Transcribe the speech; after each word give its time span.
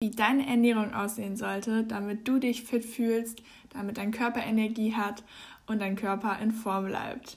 wie 0.00 0.10
deine 0.10 0.46
Ernährung 0.46 0.94
aussehen 0.94 1.36
sollte, 1.36 1.82
damit 1.82 2.28
du 2.28 2.38
dich 2.38 2.62
fit 2.62 2.84
fühlst, 2.84 3.42
damit 3.70 3.98
dein 3.98 4.12
Körper 4.12 4.44
Energie 4.44 4.94
hat 4.94 5.24
und 5.66 5.80
dein 5.80 5.96
Körper 5.96 6.38
in 6.40 6.52
Form 6.52 6.86
bleibt. 6.86 7.36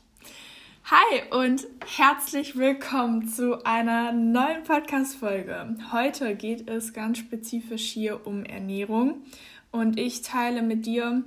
Hi 0.83 1.23
und 1.31 1.65
herzlich 1.97 2.55
willkommen 2.55 3.27
zu 3.27 3.65
einer 3.65 4.11
neuen 4.11 4.61
Podcast-Folge. 4.61 5.75
Heute 5.91 6.35
geht 6.35 6.69
es 6.69 6.93
ganz 6.93 7.17
spezifisch 7.17 7.89
hier 7.89 8.27
um 8.27 8.45
Ernährung 8.45 9.23
und 9.71 9.97
ich 9.97 10.21
teile 10.21 10.61
mit 10.61 10.85
dir 10.85 11.23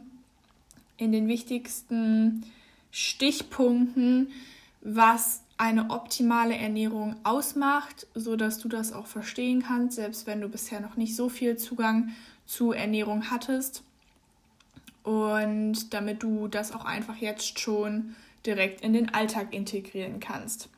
in 0.99 1.11
den 1.11 1.27
wichtigsten 1.27 2.45
Stichpunkten, 2.93 4.31
was 4.83 5.44
eine 5.57 5.91
optimale 5.91 6.57
Ernährung 6.57 7.17
ausmacht, 7.23 8.07
so 8.15 8.37
dass 8.37 8.59
du 8.59 8.69
das 8.69 8.93
auch 8.93 9.07
verstehen 9.07 9.63
kannst, 9.63 9.97
selbst 9.97 10.27
wenn 10.27 10.41
du 10.41 10.49
bisher 10.49 10.81
noch 10.81 10.97
nicht 10.97 11.15
so 11.15 11.29
viel 11.29 11.57
Zugang 11.57 12.11
zu 12.47 12.73
Ernährung 12.73 13.31
hattest. 13.31 13.83
Und 15.05 15.93
damit 15.93 16.23
du 16.23 16.49
das 16.49 16.73
auch 16.73 16.85
einfach 16.85 17.17
jetzt 17.17 17.61
schon 17.61 18.17
direkt 18.47 18.81
in 18.81 18.93
den 18.93 19.13
Alltag 19.15 19.53
integrieren 19.53 20.19
kannst. 20.19 20.69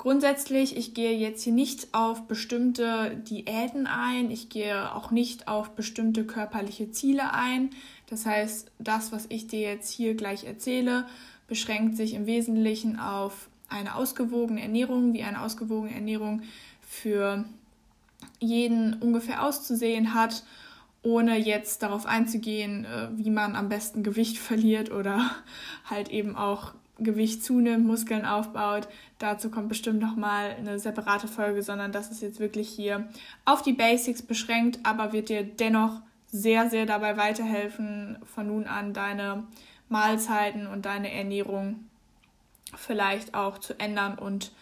Grundsätzlich, 0.00 0.78
ich 0.78 0.94
gehe 0.94 1.12
jetzt 1.12 1.42
hier 1.42 1.52
nicht 1.52 1.88
auf 1.92 2.26
bestimmte 2.26 3.16
Diäten 3.28 3.86
ein, 3.86 4.30
ich 4.30 4.48
gehe 4.48 4.94
auch 4.94 5.10
nicht 5.10 5.46
auf 5.46 5.72
bestimmte 5.72 6.24
körperliche 6.24 6.90
Ziele 6.90 7.34
ein. 7.34 7.68
Das 8.08 8.24
heißt, 8.24 8.70
das, 8.78 9.12
was 9.12 9.26
ich 9.28 9.46
dir 9.46 9.60
jetzt 9.60 9.90
hier 9.90 10.14
gleich 10.14 10.44
erzähle, 10.44 11.06
beschränkt 11.48 11.98
sich 11.98 12.14
im 12.14 12.24
Wesentlichen 12.24 12.98
auf 12.98 13.49
eine 13.70 13.94
ausgewogene 13.94 14.60
Ernährung, 14.62 15.14
wie 15.14 15.22
eine 15.22 15.40
ausgewogene 15.40 15.94
Ernährung 15.94 16.42
für 16.82 17.44
jeden 18.38 18.94
ungefähr 18.94 19.42
auszusehen 19.44 20.14
hat, 20.14 20.44
ohne 21.02 21.38
jetzt 21.38 21.82
darauf 21.82 22.04
einzugehen, 22.04 22.84
äh, 22.84 23.08
wie 23.12 23.30
man 23.30 23.56
am 23.56 23.68
besten 23.68 24.02
Gewicht 24.02 24.38
verliert 24.38 24.90
oder 24.90 25.30
halt 25.88 26.10
eben 26.10 26.36
auch 26.36 26.74
Gewicht 26.98 27.42
zunimmt, 27.42 27.86
Muskeln 27.86 28.26
aufbaut. 28.26 28.86
Dazu 29.18 29.50
kommt 29.50 29.70
bestimmt 29.70 30.00
nochmal 30.00 30.54
eine 30.58 30.78
separate 30.78 31.28
Folge, 31.28 31.62
sondern 31.62 31.92
das 31.92 32.10
ist 32.10 32.20
jetzt 32.20 32.40
wirklich 32.40 32.68
hier 32.68 33.08
auf 33.46 33.62
die 33.62 33.72
Basics 33.72 34.20
beschränkt, 34.20 34.80
aber 34.82 35.14
wird 35.14 35.30
dir 35.30 35.42
dennoch 35.42 36.02
sehr, 36.26 36.68
sehr 36.68 36.86
dabei 36.86 37.16
weiterhelfen, 37.16 38.18
von 38.24 38.48
nun 38.48 38.66
an 38.66 38.92
deine 38.92 39.44
Mahlzeiten 39.88 40.66
und 40.66 40.84
deine 40.84 41.12
Ernährung 41.12 41.86
vielleicht 42.76 43.34
auch 43.34 43.58
zu 43.58 43.78
ändern 43.78 44.18
und 44.18 44.52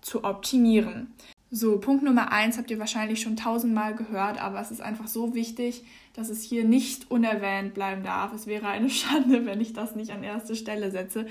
zu 0.00 0.24
optimieren. 0.24 1.12
So, 1.50 1.78
Punkt 1.78 2.02
Nummer 2.02 2.32
eins 2.32 2.58
habt 2.58 2.70
ihr 2.70 2.78
wahrscheinlich 2.78 3.20
schon 3.20 3.36
tausendmal 3.36 3.94
gehört, 3.94 4.42
aber 4.42 4.60
es 4.60 4.70
ist 4.70 4.80
einfach 4.80 5.06
so 5.06 5.34
wichtig, 5.34 5.84
dass 6.14 6.28
es 6.28 6.42
hier 6.42 6.64
nicht 6.64 7.10
unerwähnt 7.10 7.72
bleiben 7.72 8.02
darf. 8.02 8.32
Es 8.32 8.46
wäre 8.46 8.68
eine 8.68 8.90
Schande, 8.90 9.46
wenn 9.46 9.60
ich 9.60 9.72
das 9.72 9.94
nicht 9.94 10.10
an 10.10 10.24
erste 10.24 10.56
Stelle 10.56 10.90
setze. 10.90 11.26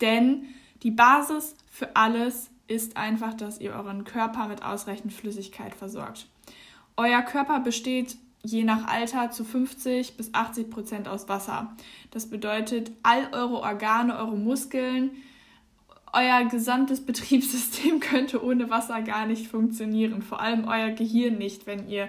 Denn 0.00 0.44
die 0.82 0.92
Basis 0.92 1.56
für 1.70 1.96
alles 1.96 2.50
ist 2.68 2.96
einfach, 2.96 3.34
dass 3.34 3.60
ihr 3.60 3.72
euren 3.72 4.04
Körper 4.04 4.46
mit 4.46 4.62
ausreichend 4.62 5.12
Flüssigkeit 5.12 5.74
versorgt. 5.74 6.26
Euer 6.96 7.22
Körper 7.22 7.60
besteht 7.60 8.16
je 8.42 8.64
nach 8.64 8.86
Alter 8.86 9.30
zu 9.30 9.44
50 9.44 10.16
bis 10.16 10.32
80 10.32 10.70
Prozent 10.70 11.08
aus 11.08 11.28
Wasser. 11.28 11.76
Das 12.10 12.30
bedeutet, 12.30 12.92
all 13.02 13.28
eure 13.32 13.60
Organe, 13.60 14.16
eure 14.16 14.36
Muskeln, 14.36 15.10
euer 16.16 16.48
gesamtes 16.48 17.04
Betriebssystem 17.04 18.00
könnte 18.00 18.42
ohne 18.42 18.70
Wasser 18.70 19.02
gar 19.02 19.26
nicht 19.26 19.46
funktionieren. 19.46 20.22
Vor 20.22 20.40
allem 20.40 20.66
euer 20.66 20.90
Gehirn 20.90 21.38
nicht, 21.38 21.66
wenn 21.66 21.88
ihr 21.88 22.08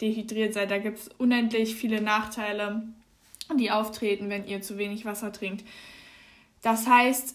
dehydriert 0.00 0.54
seid. 0.54 0.70
Da 0.70 0.78
gibt 0.78 0.98
es 0.98 1.08
unendlich 1.18 1.74
viele 1.74 2.00
Nachteile, 2.00 2.82
die 3.58 3.70
auftreten, 3.70 4.28
wenn 4.28 4.46
ihr 4.46 4.60
zu 4.60 4.78
wenig 4.78 5.04
Wasser 5.04 5.32
trinkt. 5.32 5.64
Das 6.62 6.86
heißt, 6.86 7.34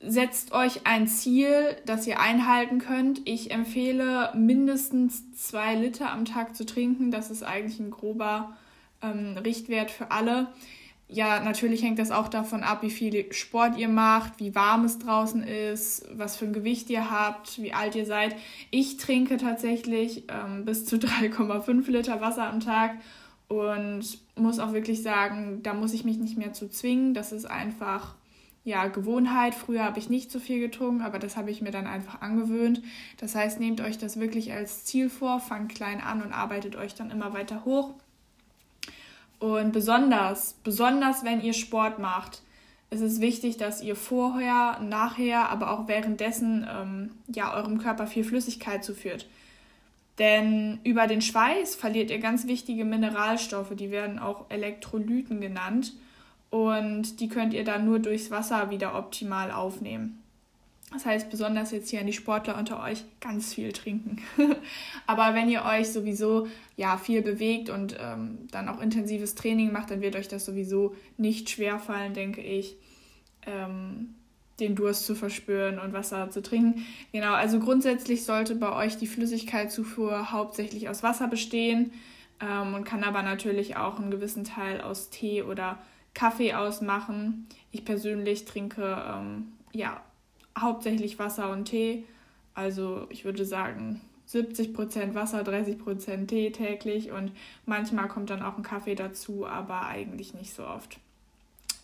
setzt 0.00 0.52
euch 0.52 0.86
ein 0.86 1.06
Ziel, 1.06 1.76
das 1.86 2.06
ihr 2.06 2.20
einhalten 2.20 2.78
könnt. 2.78 3.22
Ich 3.24 3.50
empfehle 3.50 4.32
mindestens 4.34 5.32
zwei 5.34 5.74
Liter 5.74 6.10
am 6.10 6.24
Tag 6.24 6.54
zu 6.54 6.66
trinken. 6.66 7.10
Das 7.10 7.30
ist 7.30 7.42
eigentlich 7.42 7.80
ein 7.80 7.90
grober 7.90 8.56
ähm, 9.02 9.38
Richtwert 9.38 9.90
für 9.90 10.10
alle 10.10 10.48
ja, 11.08 11.40
natürlich 11.40 11.82
hängt 11.82 11.98
das 11.98 12.10
auch 12.10 12.28
davon 12.28 12.62
ab, 12.62 12.82
wie 12.82 12.90
viel 12.90 13.32
Sport 13.32 13.76
ihr 13.76 13.88
macht, 13.88 14.40
wie 14.40 14.54
warm 14.54 14.84
es 14.84 14.98
draußen 14.98 15.42
ist, 15.42 16.06
was 16.16 16.36
für 16.36 16.46
ein 16.46 16.52
Gewicht 16.52 16.88
ihr 16.90 17.10
habt, 17.10 17.60
wie 17.62 17.72
alt 17.72 17.94
ihr 17.94 18.06
seid. 18.06 18.34
Ich 18.70 18.96
trinke 18.96 19.36
tatsächlich 19.36 20.24
ähm, 20.28 20.64
bis 20.64 20.86
zu 20.86 20.96
3,5 20.96 21.90
Liter 21.90 22.20
Wasser 22.20 22.48
am 22.48 22.60
Tag 22.60 22.92
und 23.48 24.18
muss 24.36 24.58
auch 24.58 24.72
wirklich 24.72 25.02
sagen, 25.02 25.62
da 25.62 25.74
muss 25.74 25.92
ich 25.92 26.04
mich 26.04 26.16
nicht 26.16 26.38
mehr 26.38 26.54
zu 26.54 26.70
zwingen. 26.70 27.12
Das 27.12 27.32
ist 27.32 27.44
einfach 27.44 28.14
ja 28.64 28.86
Gewohnheit. 28.86 29.54
Früher 29.54 29.84
habe 29.84 29.98
ich 29.98 30.08
nicht 30.08 30.32
so 30.32 30.40
viel 30.40 30.58
getrunken, 30.58 31.02
aber 31.02 31.18
das 31.18 31.36
habe 31.36 31.50
ich 31.50 31.60
mir 31.60 31.70
dann 31.70 31.86
einfach 31.86 32.22
angewöhnt. 32.22 32.82
Das 33.18 33.34
heißt, 33.34 33.60
nehmt 33.60 33.82
euch 33.82 33.98
das 33.98 34.18
wirklich 34.18 34.52
als 34.52 34.84
Ziel 34.84 35.10
vor, 35.10 35.38
fangt 35.38 35.74
klein 35.74 36.00
an 36.00 36.22
und 36.22 36.32
arbeitet 36.32 36.76
euch 36.76 36.94
dann 36.94 37.10
immer 37.10 37.34
weiter 37.34 37.66
hoch. 37.66 37.92
Und 39.44 39.72
besonders, 39.72 40.54
besonders 40.64 41.22
wenn 41.22 41.42
ihr 41.42 41.52
Sport 41.52 41.98
macht, 41.98 42.40
ist 42.88 43.02
es 43.02 43.20
wichtig, 43.20 43.58
dass 43.58 43.82
ihr 43.82 43.94
vorher, 43.94 44.80
nachher, 44.80 45.50
aber 45.50 45.70
auch 45.70 45.86
währenddessen 45.86 46.66
ähm, 46.66 47.10
ja 47.26 47.52
eurem 47.52 47.76
Körper 47.76 48.06
viel 48.06 48.24
Flüssigkeit 48.24 48.82
zuführt. 48.82 49.28
Denn 50.18 50.78
über 50.82 51.06
den 51.06 51.20
Schweiß 51.20 51.74
verliert 51.74 52.10
ihr 52.10 52.20
ganz 52.20 52.46
wichtige 52.46 52.86
Mineralstoffe, 52.86 53.74
die 53.76 53.90
werden 53.90 54.18
auch 54.18 54.46
Elektrolyten 54.48 55.42
genannt. 55.42 55.92
Und 56.48 57.20
die 57.20 57.28
könnt 57.28 57.52
ihr 57.52 57.64
dann 57.64 57.84
nur 57.84 57.98
durchs 57.98 58.30
Wasser 58.30 58.70
wieder 58.70 58.96
optimal 58.96 59.50
aufnehmen. 59.50 60.23
Das 60.94 61.04
heißt, 61.04 61.28
besonders 61.28 61.72
jetzt 61.72 61.90
hier 61.90 62.00
an 62.00 62.06
die 62.06 62.12
Sportler 62.12 62.56
unter 62.56 62.80
euch 62.80 63.04
ganz 63.20 63.52
viel 63.52 63.72
trinken. 63.72 64.22
Aber 65.08 65.34
wenn 65.34 65.48
ihr 65.48 65.64
euch 65.64 65.88
sowieso 65.88 66.46
ja 66.76 66.96
viel 66.96 67.20
bewegt 67.20 67.68
und 67.68 67.96
ähm, 68.00 68.46
dann 68.52 68.68
auch 68.68 68.80
intensives 68.80 69.34
Training 69.34 69.72
macht, 69.72 69.90
dann 69.90 70.00
wird 70.00 70.14
euch 70.14 70.28
das 70.28 70.44
sowieso 70.44 70.94
nicht 71.16 71.50
schwer 71.50 71.80
fallen, 71.80 72.14
denke 72.14 72.42
ich, 72.42 72.76
ähm, 73.44 74.14
den 74.60 74.76
Durst 74.76 75.04
zu 75.04 75.16
verspüren 75.16 75.80
und 75.80 75.92
Wasser 75.92 76.30
zu 76.30 76.40
trinken. 76.42 76.86
Genau, 77.10 77.32
also 77.32 77.58
grundsätzlich 77.58 78.24
sollte 78.24 78.54
bei 78.54 78.72
euch 78.72 78.96
die 78.96 79.08
Flüssigkeitszufuhr 79.08 80.30
hauptsächlich 80.30 80.88
aus 80.88 81.02
Wasser 81.02 81.26
bestehen 81.26 81.90
ähm, 82.40 82.72
und 82.72 82.84
kann 82.84 83.02
aber 83.02 83.24
natürlich 83.24 83.76
auch 83.76 83.98
einen 83.98 84.12
gewissen 84.12 84.44
Teil 84.44 84.80
aus 84.80 85.10
Tee 85.10 85.42
oder 85.42 85.80
Kaffee 86.14 86.54
ausmachen. 86.54 87.48
Ich 87.72 87.84
persönlich 87.84 88.44
trinke 88.44 89.02
ähm, 89.08 89.48
ja 89.72 90.00
hauptsächlich 90.58 91.18
Wasser 91.18 91.50
und 91.50 91.66
Tee. 91.66 92.04
Also 92.54 93.06
ich 93.10 93.24
würde 93.24 93.44
sagen 93.44 94.00
70% 94.28 95.14
Wasser, 95.14 95.42
30% 95.42 96.26
Tee 96.26 96.50
täglich 96.50 97.10
und 97.10 97.32
manchmal 97.66 98.08
kommt 98.08 98.30
dann 98.30 98.42
auch 98.42 98.56
ein 98.56 98.62
Kaffee 98.62 98.94
dazu, 98.94 99.46
aber 99.46 99.86
eigentlich 99.86 100.34
nicht 100.34 100.54
so 100.54 100.64
oft. 100.64 100.98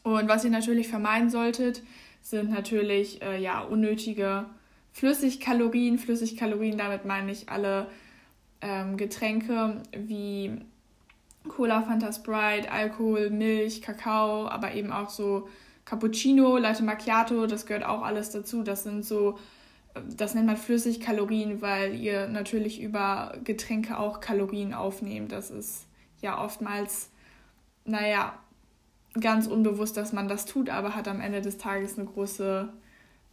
Und 0.02 0.28
was 0.28 0.44
ihr 0.44 0.50
natürlich 0.50 0.88
vermeiden 0.88 1.30
solltet, 1.30 1.82
sind 2.22 2.50
natürlich 2.50 3.22
äh, 3.22 3.40
ja 3.40 3.60
unnötige 3.60 4.46
Flüssigkalorien. 4.92 5.98
Flüssigkalorien, 5.98 6.78
damit 6.78 7.04
meine 7.04 7.32
ich 7.32 7.48
alle 7.48 7.86
ähm, 8.62 8.96
Getränke 8.96 9.82
wie 9.92 10.52
Cola, 11.48 11.82
Fanta 11.82 12.12
Sprite, 12.12 12.70
Alkohol, 12.70 13.30
Milch, 13.30 13.82
Kakao, 13.82 14.48
aber 14.48 14.74
eben 14.74 14.92
auch 14.92 15.10
so 15.10 15.48
Cappuccino, 15.90 16.56
Latte 16.56 16.84
Macchiato, 16.84 17.48
das 17.48 17.66
gehört 17.66 17.84
auch 17.84 18.02
alles 18.02 18.30
dazu. 18.30 18.62
Das 18.62 18.84
sind 18.84 19.04
so, 19.04 19.36
das 20.08 20.36
nennt 20.36 20.46
man 20.46 20.56
Flüssigkalorien, 20.56 21.62
weil 21.62 21.96
ihr 21.96 22.28
natürlich 22.28 22.80
über 22.80 23.36
Getränke 23.42 23.98
auch 23.98 24.20
Kalorien 24.20 24.72
aufnehmt. 24.72 25.32
Das 25.32 25.50
ist 25.50 25.86
ja 26.20 26.40
oftmals, 26.40 27.10
naja, 27.84 28.38
ganz 29.18 29.48
unbewusst, 29.48 29.96
dass 29.96 30.12
man 30.12 30.28
das 30.28 30.46
tut, 30.46 30.70
aber 30.70 30.94
hat 30.94 31.08
am 31.08 31.20
Ende 31.20 31.40
des 31.40 31.58
Tages 31.58 31.98
eine 31.98 32.06
große, 32.06 32.68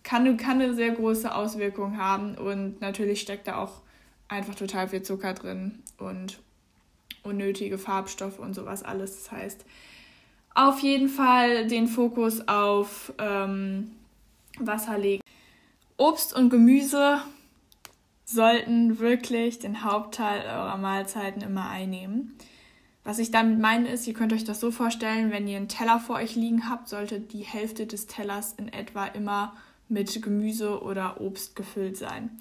kann, 0.01 0.37
kann 0.37 0.59
eine 0.59 0.73
sehr 0.73 0.89
große 0.89 1.35
Auswirkung 1.35 1.97
haben. 1.99 2.33
Und 2.39 2.81
natürlich 2.81 3.21
steckt 3.21 3.47
da 3.47 3.57
auch 3.57 3.81
einfach 4.29 4.55
total 4.55 4.87
viel 4.87 5.03
Zucker 5.03 5.35
drin 5.35 5.83
und 5.99 6.39
unnötige 7.21 7.77
Farbstoffe 7.77 8.39
und 8.39 8.55
sowas 8.55 8.81
alles. 8.81 9.15
Das 9.15 9.31
heißt, 9.31 9.63
auf 10.57 10.79
jeden 10.79 11.07
Fall 11.07 11.67
den 11.67 11.87
Fokus 11.87 12.47
auf 12.47 13.13
ähm, 13.19 13.91
Wasser 14.57 14.97
legen. 14.97 15.21
Obst 15.97 16.35
und 16.35 16.49
Gemüse 16.49 17.19
sollten 18.25 18.97
wirklich 18.97 19.59
den 19.59 19.83
Hauptteil 19.83 20.41
eurer 20.41 20.77
Mahlzeiten 20.77 21.43
immer 21.43 21.69
einnehmen. 21.69 22.35
Was 23.03 23.19
ich 23.19 23.29
damit 23.29 23.59
meine 23.59 23.89
ist, 23.89 24.07
ihr 24.07 24.15
könnt 24.15 24.33
euch 24.33 24.43
das 24.43 24.59
so 24.59 24.71
vorstellen, 24.71 25.31
wenn 25.31 25.47
ihr 25.47 25.57
einen 25.57 25.69
Teller 25.69 25.99
vor 25.99 26.15
euch 26.15 26.35
liegen 26.35 26.67
habt, 26.69 26.89
sollte 26.89 27.19
die 27.19 27.43
Hälfte 27.43 27.85
des 27.85 28.07
Tellers 28.07 28.53
in 28.53 28.67
etwa 28.67 29.05
immer 29.05 29.55
mit 29.87 30.21
Gemüse 30.23 30.81
oder 30.81 31.21
Obst 31.21 31.55
gefüllt 31.55 31.97
sein. 31.97 32.31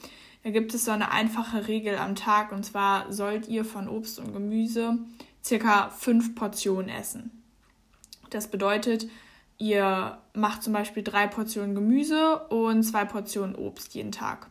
Da 0.42 0.50
gibt 0.50 0.72
es 0.72 0.86
so 0.86 0.90
eine 0.90 1.12
einfache 1.12 1.68
Regel 1.68 1.98
am 1.98 2.14
Tag 2.14 2.50
und 2.50 2.64
zwar 2.64 3.12
sollt 3.12 3.46
ihr 3.48 3.64
von 3.64 3.88
Obst 3.88 4.18
und 4.18 4.32
Gemüse 4.32 4.98
circa 5.44 5.90
fünf 5.90 6.34
Portionen 6.34 6.88
essen. 6.88 7.36
Das 8.30 8.48
bedeutet, 8.48 9.08
ihr 9.58 10.18
macht 10.34 10.62
zum 10.62 10.72
Beispiel 10.72 11.02
drei 11.02 11.26
Portionen 11.26 11.74
Gemüse 11.74 12.38
und 12.48 12.82
zwei 12.82 13.04
Portionen 13.04 13.54
Obst 13.54 13.94
jeden 13.94 14.12
Tag. 14.12 14.50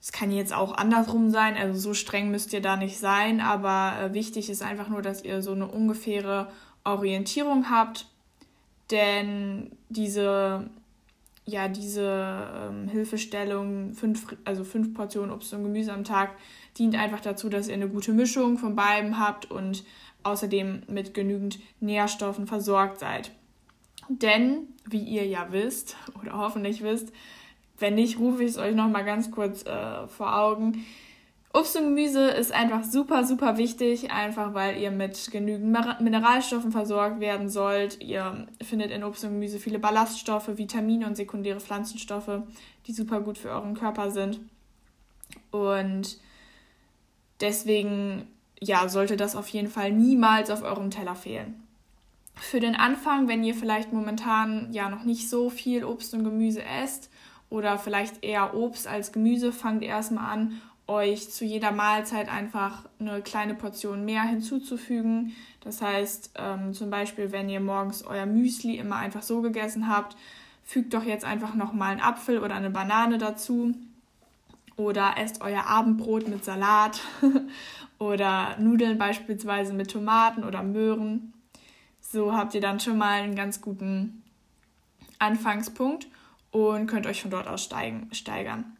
Es 0.00 0.12
kann 0.12 0.30
jetzt 0.30 0.52
auch 0.52 0.76
andersrum 0.76 1.30
sein, 1.30 1.56
also 1.56 1.78
so 1.78 1.94
streng 1.94 2.30
müsst 2.30 2.52
ihr 2.52 2.60
da 2.60 2.76
nicht 2.76 2.98
sein, 2.98 3.40
aber 3.40 3.94
äh, 3.98 4.12
wichtig 4.12 4.50
ist 4.50 4.62
einfach 4.62 4.88
nur, 4.88 5.00
dass 5.00 5.24
ihr 5.24 5.40
so 5.40 5.52
eine 5.52 5.66
ungefähre 5.66 6.48
Orientierung 6.84 7.70
habt, 7.70 8.06
denn 8.90 9.70
diese 9.88 10.68
ja, 11.46 11.68
diese 11.68 12.48
ähm, 12.56 12.88
Hilfestellung, 12.88 13.92
fünf, 13.92 14.34
also 14.44 14.64
fünf 14.64 14.94
Portionen 14.94 15.30
Obst 15.30 15.52
und 15.52 15.62
Gemüse 15.62 15.92
am 15.92 16.04
Tag, 16.04 16.30
dient 16.78 16.96
einfach 16.96 17.20
dazu, 17.20 17.48
dass 17.48 17.68
ihr 17.68 17.74
eine 17.74 17.88
gute 17.88 18.12
Mischung 18.12 18.56
von 18.56 18.74
beiden 18.74 19.18
habt 19.18 19.50
und 19.50 19.84
außerdem 20.24 20.82
mit 20.88 21.14
genügend 21.14 21.58
Nährstoffen 21.80 22.46
versorgt 22.46 22.98
seid. 22.98 23.30
Denn, 24.08 24.68
wie 24.88 25.02
ihr 25.02 25.26
ja 25.26 25.48
wisst 25.50 25.96
oder 26.20 26.36
hoffentlich 26.36 26.82
wisst, 26.82 27.12
wenn 27.78 27.94
nicht, 27.96 28.18
rufe 28.18 28.44
ich 28.44 28.50
es 28.50 28.58
euch 28.58 28.74
nochmal 28.74 29.04
ganz 29.04 29.30
kurz 29.30 29.64
äh, 29.66 30.06
vor 30.06 30.36
Augen. 30.36 30.84
Obst 31.52 31.76
und 31.76 31.84
Gemüse 31.84 32.30
ist 32.30 32.52
einfach 32.52 32.82
super, 32.82 33.24
super 33.24 33.58
wichtig, 33.58 34.10
einfach 34.10 34.54
weil 34.54 34.76
ihr 34.76 34.90
mit 34.90 35.30
genügend 35.30 36.00
Mineralstoffen 36.00 36.72
versorgt 36.72 37.20
werden 37.20 37.48
sollt. 37.48 38.02
Ihr 38.02 38.48
findet 38.60 38.90
in 38.90 39.04
Obst 39.04 39.22
und 39.24 39.30
Gemüse 39.30 39.60
viele 39.60 39.78
Ballaststoffe, 39.78 40.56
Vitamine 40.56 41.06
und 41.06 41.16
sekundäre 41.16 41.60
Pflanzenstoffe, 41.60 42.42
die 42.86 42.92
super 42.92 43.20
gut 43.20 43.38
für 43.38 43.50
euren 43.50 43.74
Körper 43.74 44.10
sind. 44.10 44.40
Und 45.52 46.18
deswegen, 47.40 48.26
ja, 48.64 48.88
sollte 48.88 49.16
das 49.16 49.36
auf 49.36 49.48
jeden 49.48 49.68
Fall 49.68 49.92
niemals 49.92 50.50
auf 50.50 50.62
eurem 50.62 50.90
Teller 50.90 51.14
fehlen. 51.14 51.62
Für 52.34 52.60
den 52.60 52.74
Anfang, 52.74 53.28
wenn 53.28 53.44
ihr 53.44 53.54
vielleicht 53.54 53.92
momentan 53.92 54.72
ja 54.72 54.88
noch 54.88 55.04
nicht 55.04 55.30
so 55.30 55.50
viel 55.50 55.84
Obst 55.84 56.14
und 56.14 56.24
Gemüse 56.24 56.64
esst 56.64 57.10
oder 57.48 57.78
vielleicht 57.78 58.24
eher 58.24 58.54
Obst 58.54 58.88
als 58.88 59.12
Gemüse, 59.12 59.52
fangt 59.52 59.82
erstmal 59.82 60.32
an, 60.32 60.60
euch 60.86 61.30
zu 61.30 61.44
jeder 61.44 61.72
Mahlzeit 61.72 62.28
einfach 62.28 62.82
eine 62.98 63.22
kleine 63.22 63.54
Portion 63.54 64.04
mehr 64.04 64.22
hinzuzufügen. 64.22 65.34
Das 65.60 65.80
heißt, 65.80 66.32
ähm, 66.36 66.74
zum 66.74 66.90
Beispiel, 66.90 67.32
wenn 67.32 67.48
ihr 67.48 67.60
morgens 67.60 68.04
euer 68.04 68.26
Müsli 68.26 68.76
immer 68.76 68.96
einfach 68.96 69.22
so 69.22 69.40
gegessen 69.40 69.88
habt, 69.88 70.16
fügt 70.64 70.92
doch 70.92 71.04
jetzt 71.04 71.24
einfach 71.24 71.54
nochmal 71.54 71.92
einen 71.92 72.00
Apfel 72.00 72.38
oder 72.38 72.54
eine 72.54 72.70
Banane 72.70 73.18
dazu. 73.18 73.74
Oder 74.76 75.14
esst 75.18 75.40
euer 75.40 75.66
Abendbrot 75.66 76.26
mit 76.28 76.44
Salat 76.44 77.00
oder 77.98 78.56
Nudeln 78.58 78.98
beispielsweise 78.98 79.72
mit 79.72 79.90
Tomaten 79.90 80.44
oder 80.44 80.62
Möhren. 80.62 81.32
So 82.00 82.34
habt 82.34 82.54
ihr 82.54 82.60
dann 82.60 82.80
schon 82.80 82.98
mal 82.98 83.22
einen 83.22 83.34
ganz 83.34 83.60
guten 83.60 84.22
Anfangspunkt 85.18 86.08
und 86.50 86.86
könnt 86.86 87.06
euch 87.06 87.22
von 87.22 87.30
dort 87.30 87.48
aus 87.48 87.64
steigen, 87.64 88.08
steigern 88.12 88.74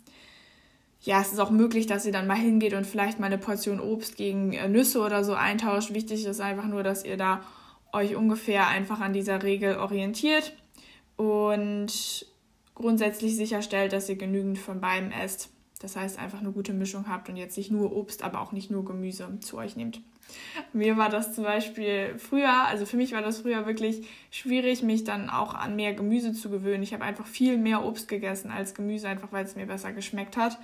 ja, 1.05 1.20
es 1.20 1.32
ist 1.32 1.38
auch 1.38 1.50
möglich, 1.50 1.87
dass 1.87 2.06
ihr 2.06 2.12
dann 2.12 2.26
mal 2.26 2.37
hingeht 2.37 2.72
und 2.72 2.87
vielleicht 2.87 3.20
mal 3.20 3.26
eine 3.26 3.37
Portion 3.38 3.78
Obst 3.78 4.16
gegen 4.16 4.55
äh, 4.55 4.69
Nüsse 4.69 5.00
oder 5.00 5.22
so 5.22 5.34
eintauscht. 5.34 5.93
Wichtig 5.93 6.25
ist 6.25 6.40
einfach 6.40 6.64
nur, 6.64 6.82
dass 6.82 7.05
ihr 7.05 7.19
da 7.19 7.43
euch 7.93 8.16
ungefähr 8.16 8.69
einfach 8.69 9.00
an 9.00 9.12
dieser 9.12 9.43
Regel 9.43 9.76
orientiert 9.76 10.56
und 11.16 12.26
grundsätzlich 12.75 13.37
sicherstellt, 13.37 13.93
dass 13.93 14.08
ihr 14.08 14.16
genügend 14.16 14.58
von 14.58 14.81
beidem 14.81 15.12
esst. 15.12 15.50
Das 15.84 15.96
heißt, 15.96 16.19
einfach 16.19 16.40
eine 16.40 16.50
gute 16.50 16.72
Mischung 16.72 17.10
habt 17.10 17.28
und 17.28 17.36
jetzt 17.36 17.58
nicht 17.58 17.70
nur 17.70 17.94
Obst, 17.94 18.22
aber 18.22 18.40
auch 18.40 18.52
nicht 18.52 18.70
nur 18.70 18.86
Gemüse 18.86 19.28
zu 19.40 19.58
euch 19.58 19.76
nehmt. 19.76 20.00
Mir 20.72 20.96
war 20.96 21.10
das 21.10 21.34
zum 21.34 21.44
Beispiel 21.44 22.14
früher, 22.16 22.64
also 22.66 22.86
für 22.86 22.96
mich 22.96 23.12
war 23.12 23.20
das 23.20 23.42
früher 23.42 23.66
wirklich 23.66 24.08
schwierig, 24.31 24.82
mich 24.82 25.04
dann 25.04 25.28
auch 25.28 25.52
an 25.52 25.76
mehr 25.76 25.92
Gemüse 25.92 26.32
zu 26.32 26.48
gewöhnen. 26.48 26.82
Ich 26.82 26.94
habe 26.94 27.04
einfach 27.04 27.26
viel 27.26 27.58
mehr 27.58 27.84
Obst 27.84 28.08
gegessen 28.08 28.50
als 28.50 28.75
Gemüse, 28.75 29.08
einfach 29.08 29.31
weil 29.31 29.44
es 29.44 29.56
mir 29.56 29.66
besser 29.66 29.92
geschmeckt 29.92 30.38
hat. 30.38 30.58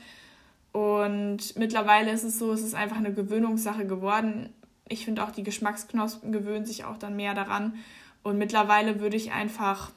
Und 0.72 1.54
mittlerweile 1.58 2.12
ist 2.12 2.24
es 2.24 2.38
so, 2.38 2.50
es 2.50 2.62
ist 2.62 2.74
einfach 2.74 2.96
eine 2.96 3.12
Gewöhnungssache 3.12 3.86
geworden. 3.86 4.48
Ich 4.88 5.04
finde 5.04 5.22
auch, 5.22 5.32
die 5.32 5.42
Geschmacksknospen 5.42 6.32
gewöhnen 6.32 6.64
sich 6.64 6.84
auch 6.84 6.96
dann 6.96 7.14
mehr 7.14 7.34
daran. 7.34 7.74
Und 8.22 8.38
mittlerweile 8.38 9.00
würde 9.00 9.18
ich 9.18 9.32
einfach, 9.32 9.90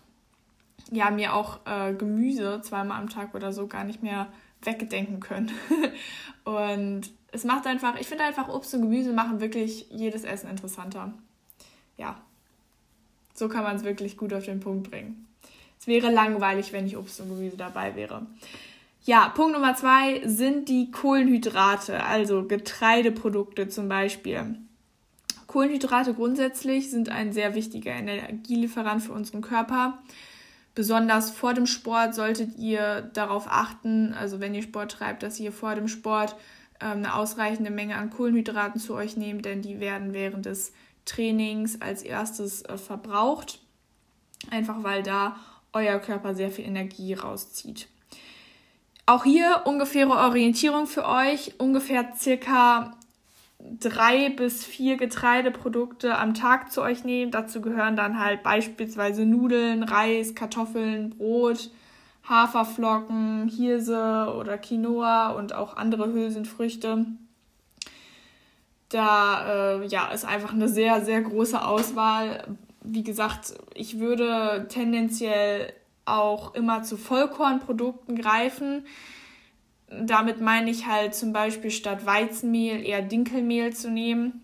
ja, 0.91 1.11
mir 1.11 1.33
auch 1.33 1.61
äh, 1.65 1.93
Gemüse 1.93 2.59
zweimal 2.61 2.99
am 2.99 3.07
Tag 3.07 3.33
oder 3.35 3.53
so 3.53 3.67
gar 3.67 3.85
nicht 3.85 4.03
mehr 4.03 4.27
wegdenken 4.65 5.19
können. 5.19 5.51
und 6.43 7.11
es 7.31 7.43
macht 7.43 7.65
einfach, 7.65 7.99
ich 7.99 8.07
finde 8.07 8.23
einfach, 8.23 8.47
Obst 8.47 8.73
und 8.73 8.81
Gemüse 8.81 9.13
machen 9.13 9.39
wirklich 9.39 9.87
jedes 9.89 10.23
Essen 10.23 10.49
interessanter. 10.49 11.13
Ja, 11.97 12.21
so 13.33 13.49
kann 13.49 13.63
man 13.63 13.75
es 13.75 13.83
wirklich 13.83 14.17
gut 14.17 14.33
auf 14.33 14.45
den 14.45 14.59
Punkt 14.59 14.89
bringen. 14.89 15.27
Es 15.79 15.87
wäre 15.87 16.11
langweilig, 16.11 16.71
wenn 16.71 16.85
nicht 16.85 16.97
Obst 16.97 17.19
und 17.19 17.29
Gemüse 17.29 17.57
dabei 17.57 17.95
wäre. 17.95 18.25
Ja, 19.05 19.29
Punkt 19.29 19.53
Nummer 19.53 19.75
zwei 19.75 20.21
sind 20.25 20.69
die 20.69 20.89
Kohlenhydrate, 20.91 22.03
also 22.03 22.47
Getreideprodukte 22.47 23.67
zum 23.67 23.89
Beispiel. 23.89 24.55
Kohlenhydrate 25.47 26.13
grundsätzlich 26.13 26.89
sind 26.89 27.09
ein 27.09 27.33
sehr 27.33 27.53
wichtiger 27.53 27.91
Energielieferant 27.91 29.03
für 29.03 29.11
unseren 29.11 29.41
Körper. 29.41 30.01
Besonders 30.75 31.29
vor 31.29 31.53
dem 31.53 31.67
Sport 31.67 32.15
solltet 32.15 32.57
ihr 32.57 33.01
darauf 33.13 33.45
achten, 33.47 34.13
also 34.13 34.39
wenn 34.39 34.55
ihr 34.55 34.63
Sport 34.63 34.93
treibt, 34.93 35.21
dass 35.21 35.39
ihr 35.39 35.51
vor 35.51 35.75
dem 35.75 35.87
Sport 35.87 36.35
ähm, 36.81 36.97
eine 36.97 37.15
ausreichende 37.15 37.69
Menge 37.69 37.95
an 37.95 38.09
Kohlenhydraten 38.09 38.81
zu 38.81 38.95
euch 38.95 39.15
nehmt, 39.15 39.45
denn 39.45 39.61
die 39.61 39.79
werden 39.79 40.13
während 40.13 40.45
des 40.45 40.73
Trainings 41.05 41.79
als 41.81 42.01
erstes 42.01 42.63
äh, 42.63 42.77
verbraucht. 42.77 43.59
Einfach 44.49 44.83
weil 44.83 45.03
da 45.03 45.35
euer 45.73 45.99
Körper 45.99 46.33
sehr 46.33 46.49
viel 46.49 46.65
Energie 46.65 47.13
rauszieht. 47.13 47.87
Auch 49.05 49.23
hier 49.23 49.63
ungefähre 49.65 50.11
Orientierung 50.11 50.87
für 50.87 51.05
euch. 51.07 51.59
Ungefähr 51.59 52.13
circa 52.17 52.97
drei 53.79 54.29
bis 54.29 54.65
vier 54.65 54.97
Getreideprodukte 54.97 56.17
am 56.17 56.33
Tag 56.33 56.71
zu 56.71 56.81
euch 56.81 57.03
nehmen. 57.03 57.31
Dazu 57.31 57.61
gehören 57.61 57.95
dann 57.95 58.19
halt 58.19 58.43
beispielsweise 58.43 59.25
Nudeln, 59.25 59.83
Reis, 59.83 60.35
Kartoffeln, 60.35 61.11
Brot, 61.11 61.71
Haferflocken, 62.27 63.47
Hirse 63.47 64.33
oder 64.37 64.57
Quinoa 64.57 65.31
und 65.31 65.53
auch 65.53 65.75
andere 65.75 66.11
Hülsenfrüchte. 66.11 67.05
Da 68.89 69.79
äh, 69.81 69.87
ja, 69.87 70.07
ist 70.11 70.25
einfach 70.25 70.53
eine 70.53 70.69
sehr, 70.69 71.03
sehr 71.03 71.21
große 71.21 71.65
Auswahl. 71.65 72.55
Wie 72.81 73.03
gesagt, 73.03 73.53
ich 73.73 73.99
würde 73.99 74.67
tendenziell 74.69 75.73
auch 76.05 76.53
immer 76.53 76.83
zu 76.83 76.97
Vollkornprodukten 76.97 78.15
greifen. 78.19 78.85
Damit 80.01 80.41
meine 80.41 80.69
ich 80.69 80.87
halt 80.87 81.15
zum 81.15 81.33
Beispiel 81.33 81.71
statt 81.71 82.05
Weizenmehl 82.05 82.85
eher 82.85 83.01
Dinkelmehl 83.01 83.73
zu 83.73 83.89
nehmen. 83.89 84.43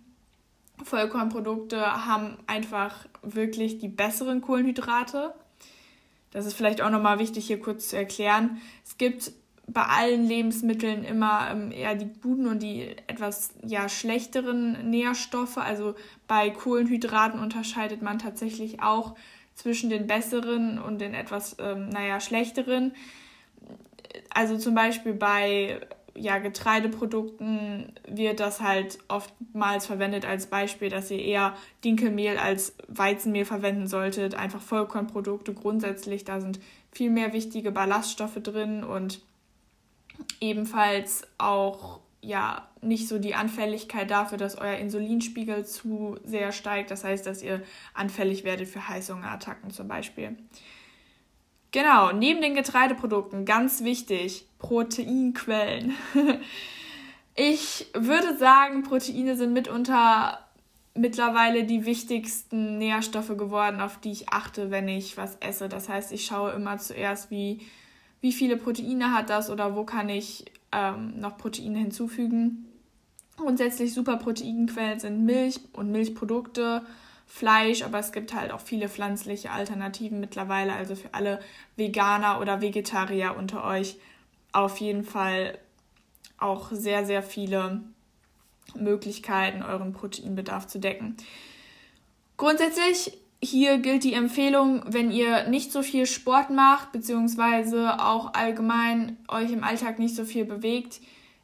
Vollkornprodukte 0.84 2.06
haben 2.06 2.38
einfach 2.48 3.06
wirklich 3.22 3.80
die 3.80 3.90
besseren 3.90 4.42
Kohlenhydrate. 4.42 5.34
Das 6.32 6.46
ist 6.46 6.54
vielleicht 6.54 6.82
auch 6.82 6.90
nochmal 6.90 7.20
wichtig 7.20 7.48
hier 7.48 7.60
kurz 7.60 7.90
zu 7.90 7.98
erklären. 7.98 8.62
Es 8.86 8.98
gibt 8.98 9.32
bei 9.68 9.84
allen 9.84 10.26
Lebensmitteln 10.26 11.04
immer 11.04 11.50
ähm, 11.52 11.72
eher 11.72 11.96
die 11.96 12.10
guten 12.22 12.48
und 12.48 12.64
die 12.64 12.96
etwas 13.08 13.54
ja, 13.66 13.90
schlechteren 13.90 14.90
Nährstoffe. 14.90 15.58
Also 15.58 15.96
bei 16.28 16.50
Kohlenhydraten 16.50 17.40
unterscheidet 17.40 18.02
man 18.02 18.20
tatsächlich 18.20 18.82
auch 18.82 19.16
zwischen 19.54 19.90
den 19.90 20.08
besseren 20.08 20.80
und 20.80 21.00
den 21.00 21.14
etwas, 21.14 21.58
ähm, 21.60 21.90
naja, 21.90 22.20
schlechteren. 22.20 22.94
Also 24.30 24.58
zum 24.58 24.76
Beispiel 24.76 25.14
bei 25.14 25.80
ja, 26.16 26.38
Getreideprodukten 26.40 27.94
wird 28.08 28.40
das 28.40 28.62
halt 28.62 29.00
oftmals 29.08 29.86
verwendet 29.86 30.26
als 30.26 30.48
Beispiel, 30.48 30.90
dass 30.90 31.12
ihr 31.12 31.24
eher 31.24 31.56
Dinkelmehl 31.84 32.38
als 32.38 32.76
Weizenmehl 32.88 33.46
verwenden 33.46 33.88
solltet. 33.88 34.36
Einfach 34.36 34.62
Vollkornprodukte 34.62 35.54
grundsätzlich, 35.54 36.26
da 36.26 36.42
sind 36.42 36.60
viel 36.92 37.10
mehr 37.10 37.34
wichtige 37.34 37.72
Ballaststoffe 37.72 38.42
drin 38.42 38.84
und 38.84 39.22
ebenfalls 40.42 41.28
auch 41.38 42.00
ja 42.22 42.68
nicht 42.82 43.08
so 43.08 43.18
die 43.18 43.36
Anfälligkeit 43.36 44.12
dafür, 44.12 44.38
dass 44.38 44.58
euer 44.58 44.76
Insulinspiegel 44.76 45.66
zu 45.66 46.18
sehr 46.24 46.52
steigt. 46.52 46.92
Das 46.92 47.04
heißt, 47.04 47.26
dass 47.26 47.42
ihr 47.42 47.62
anfällig 47.94 48.44
werdet 48.44 48.68
für 48.68 48.88
Heißhungerattacken 48.88 49.72
zum 49.72 49.88
Beispiel. 49.88 50.36
Genau, 51.72 52.12
neben 52.12 52.42
den 52.42 52.56
Getreideprodukten 52.56 53.46
ganz 53.46 53.84
wichtig, 53.84 54.48
Proteinquellen. 54.58 55.94
ich 57.36 57.88
würde 57.94 58.38
sagen, 58.38 58.84
Proteine 58.84 59.36
sind 59.36 59.54
mitunter 59.54 60.40
mittlerweile 60.96 61.64
die 61.64 61.86
wichtigsten 61.86 62.78
Nährstoffe 62.78 63.38
geworden, 63.38 63.82
auf 63.82 64.00
die 64.00 64.12
ich 64.12 64.30
achte, 64.30 64.72
wenn 64.72 64.88
ich 64.88 65.16
was 65.16 65.38
esse. 65.40 65.70
Das 65.70 65.88
heißt, 65.88 66.12
ich 66.12 66.26
schaue 66.26 66.52
immer 66.52 66.78
zuerst, 66.78 67.30
wie 67.32 67.62
wie 68.22 68.34
viele 68.34 68.58
Proteine 68.58 69.14
hat 69.14 69.30
das 69.30 69.50
oder 69.50 69.76
wo 69.76 69.84
kann 69.84 70.10
ich 70.10 70.46
ähm, 70.72 71.20
noch 71.20 71.38
Proteine 71.38 71.80
hinzufügen. 71.80 72.66
Grundsätzlich 73.38 73.94
super 73.94 74.18
Proteinquellen 74.18 75.00
sind 75.00 75.24
Milch 75.24 75.62
und 75.74 75.92
Milchprodukte, 75.92 76.86
Fleisch, 77.32 77.84
aber 77.84 78.00
es 78.00 78.12
gibt 78.12 78.34
halt 78.34 78.52
auch 78.52 78.60
viele 78.60 78.90
pflanzliche 78.90 79.52
Alternativen 79.52 80.20
mittlerweile, 80.20 80.74
also 80.74 80.96
für 80.96 81.14
alle 81.14 81.40
Veganer 81.76 82.42
oder 82.42 82.60
Vegetarier 82.60 83.36
unter 83.38 83.64
euch 83.64 83.98
auf 84.52 84.78
jeden 84.80 85.04
Fall 85.04 85.58
auch 86.40 86.72
sehr, 86.72 87.06
sehr 87.06 87.22
viele 87.22 87.82
Möglichkeiten, 88.76 89.62
euren 89.62 89.94
Proteinbedarf 89.94 90.68
zu 90.68 90.80
decken. 90.80 91.18
Grundsätzlich 92.36 93.18
hier 93.42 93.78
gilt 93.78 94.04
die 94.04 94.14
Empfehlung, 94.14 94.84
wenn 94.88 95.12
ihr 95.12 95.48
nicht 95.48 95.72
so 95.72 95.84
viel 95.84 96.08
Sport 96.08 96.50
macht, 96.50 96.92
beziehungsweise 96.92 98.04
auch 98.04 98.34
allgemein 98.34 99.18
euch 99.28 99.52
im 99.52 99.64
Alltag 99.64 100.00
nicht 100.00 100.16
so 100.16 100.26
viel 100.26 100.46
bewegt, 100.46 101.00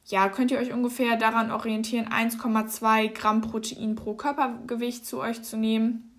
ja, 0.08 0.30
könnt 0.30 0.52
ihr 0.52 0.60
euch 0.60 0.72
ungefähr 0.72 1.18
daran 1.18 1.52
orientieren, 1.52 2.08
1,2 2.08 3.10
Gramm 3.10 3.42
Protein 3.42 3.96
pro 3.96 4.14
Körpergewicht 4.14 5.06
zu 5.06 5.20
euch 5.20 5.42
zu 5.42 5.58
nehmen. 5.58 6.12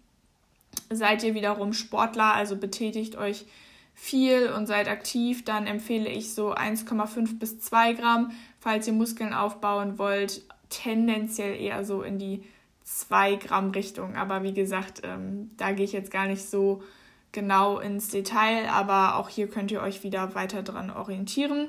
Seid 0.91 1.23
ihr 1.23 1.35
wiederum 1.35 1.73
Sportler, 1.73 2.35
also 2.35 2.57
betätigt 2.57 3.17
euch 3.17 3.47
viel 3.95 4.51
und 4.51 4.67
seid 4.67 4.89
aktiv, 4.89 5.45
dann 5.45 5.67
empfehle 5.67 6.09
ich 6.09 6.35
so 6.35 6.55
1,5 6.55 7.39
bis 7.39 7.61
2 7.61 7.95
Gramm. 7.95 8.33
Falls 8.59 8.87
ihr 8.87 8.93
Muskeln 8.93 9.33
aufbauen 9.33 9.99
wollt, 9.99 10.43
tendenziell 10.69 11.59
eher 11.61 11.85
so 11.85 12.03
in 12.03 12.19
die 12.19 12.43
2 12.83 13.37
Gramm 13.37 13.71
Richtung. 13.71 14.17
Aber 14.17 14.43
wie 14.43 14.53
gesagt, 14.53 15.03
ähm, 15.05 15.51
da 15.57 15.73
gehe 15.73 15.85
ich 15.85 15.93
jetzt 15.93 16.11
gar 16.11 16.27
nicht 16.27 16.45
so 16.45 16.83
genau 17.31 17.79
ins 17.79 18.09
Detail, 18.09 18.69
aber 18.69 19.17
auch 19.17 19.29
hier 19.29 19.49
könnt 19.49 19.71
ihr 19.71 19.81
euch 19.81 20.03
wieder 20.03 20.35
weiter 20.35 20.63
dran 20.63 20.91
orientieren. 20.91 21.69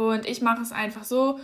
Und 0.00 0.26
ich 0.26 0.40
mache 0.40 0.62
es 0.62 0.72
einfach 0.72 1.04
so, 1.04 1.38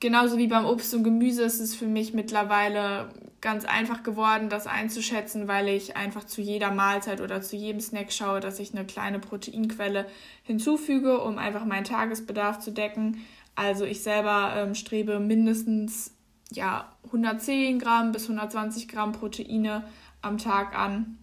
genauso 0.00 0.38
wie 0.38 0.46
beim 0.46 0.64
Obst 0.64 0.94
und 0.94 1.04
Gemüse 1.04 1.42
ist 1.42 1.60
es 1.60 1.74
für 1.74 1.86
mich 1.86 2.14
mittlerweile 2.14 3.10
ganz 3.42 3.66
einfach 3.66 4.02
geworden, 4.02 4.48
das 4.48 4.66
einzuschätzen, 4.66 5.48
weil 5.48 5.68
ich 5.68 5.94
einfach 5.94 6.24
zu 6.24 6.40
jeder 6.40 6.70
Mahlzeit 6.70 7.20
oder 7.20 7.42
zu 7.42 7.56
jedem 7.56 7.82
Snack 7.82 8.10
schaue, 8.10 8.40
dass 8.40 8.58
ich 8.58 8.72
eine 8.72 8.86
kleine 8.86 9.18
Proteinquelle 9.18 10.06
hinzufüge, 10.44 11.20
um 11.20 11.36
einfach 11.36 11.66
meinen 11.66 11.84
Tagesbedarf 11.84 12.58
zu 12.58 12.70
decken. 12.70 13.18
Also 13.54 13.84
ich 13.84 14.02
selber 14.02 14.54
ähm, 14.56 14.74
strebe 14.74 15.20
mindestens 15.20 16.14
ja, 16.52 16.90
110 17.04 17.78
Gramm 17.78 18.12
bis 18.12 18.22
120 18.22 18.88
Gramm 18.88 19.12
Proteine 19.12 19.84
am 20.22 20.38
Tag 20.38 20.74
an. 20.74 21.18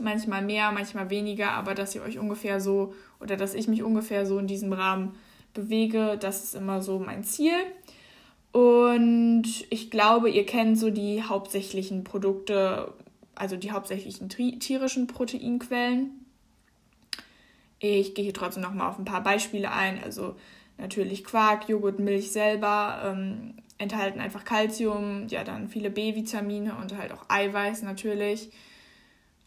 Manchmal 0.00 0.40
mehr, 0.40 0.72
manchmal 0.72 1.10
weniger, 1.10 1.50
aber 1.50 1.74
dass 1.74 1.94
ihr 1.94 2.02
euch 2.02 2.18
ungefähr 2.18 2.62
so 2.62 2.94
oder 3.20 3.36
dass 3.36 3.52
ich 3.52 3.68
mich 3.68 3.82
ungefähr 3.82 4.24
so 4.24 4.38
in 4.38 4.46
diesem 4.46 4.72
Rahmen 4.72 5.14
bewege, 5.56 6.16
das 6.20 6.44
ist 6.44 6.54
immer 6.54 6.82
so 6.82 6.98
mein 6.98 7.24
Ziel. 7.24 7.54
Und 8.52 9.44
ich 9.70 9.90
glaube, 9.90 10.30
ihr 10.30 10.46
kennt 10.46 10.78
so 10.78 10.90
die 10.90 11.22
hauptsächlichen 11.22 12.04
Produkte, 12.04 12.92
also 13.34 13.56
die 13.56 13.72
hauptsächlichen 13.72 14.28
tierischen 14.28 15.06
Proteinquellen. 15.06 16.10
Ich 17.78 18.14
gehe 18.14 18.24
hier 18.24 18.34
trotzdem 18.34 18.62
noch 18.62 18.72
mal 18.72 18.88
auf 18.88 18.98
ein 18.98 19.04
paar 19.04 19.22
Beispiele 19.22 19.72
ein. 19.72 20.02
Also 20.02 20.36
natürlich 20.78 21.24
Quark, 21.24 21.68
Joghurt, 21.68 21.98
Milch 21.98 22.32
selber, 22.32 23.02
ähm, 23.04 23.54
enthalten 23.78 24.20
einfach 24.20 24.44
Kalzium, 24.44 25.26
ja 25.28 25.44
dann 25.44 25.68
viele 25.68 25.90
B-Vitamine 25.90 26.76
und 26.80 26.96
halt 26.96 27.12
auch 27.12 27.26
Eiweiß 27.28 27.82
natürlich. 27.82 28.50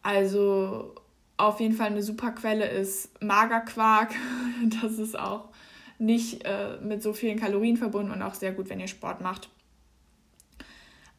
Also 0.04 0.94
auf 1.38 1.60
jeden 1.60 1.74
Fall 1.74 1.88
eine 1.88 2.04
super 2.04 2.32
Quelle 2.32 2.68
ist 2.68 3.24
Magerquark. 3.24 4.12
Das 4.82 5.00
ist 5.00 5.18
auch 5.18 5.49
nicht 6.00 6.46
äh, 6.46 6.77
mit 6.82 7.03
so 7.03 7.13
vielen 7.13 7.39
Kalorien 7.39 7.77
verbunden 7.77 8.12
und 8.12 8.22
auch 8.22 8.34
sehr 8.34 8.53
gut, 8.53 8.70
wenn 8.70 8.79
ihr 8.79 8.88
Sport 8.88 9.22
macht. 9.22 9.50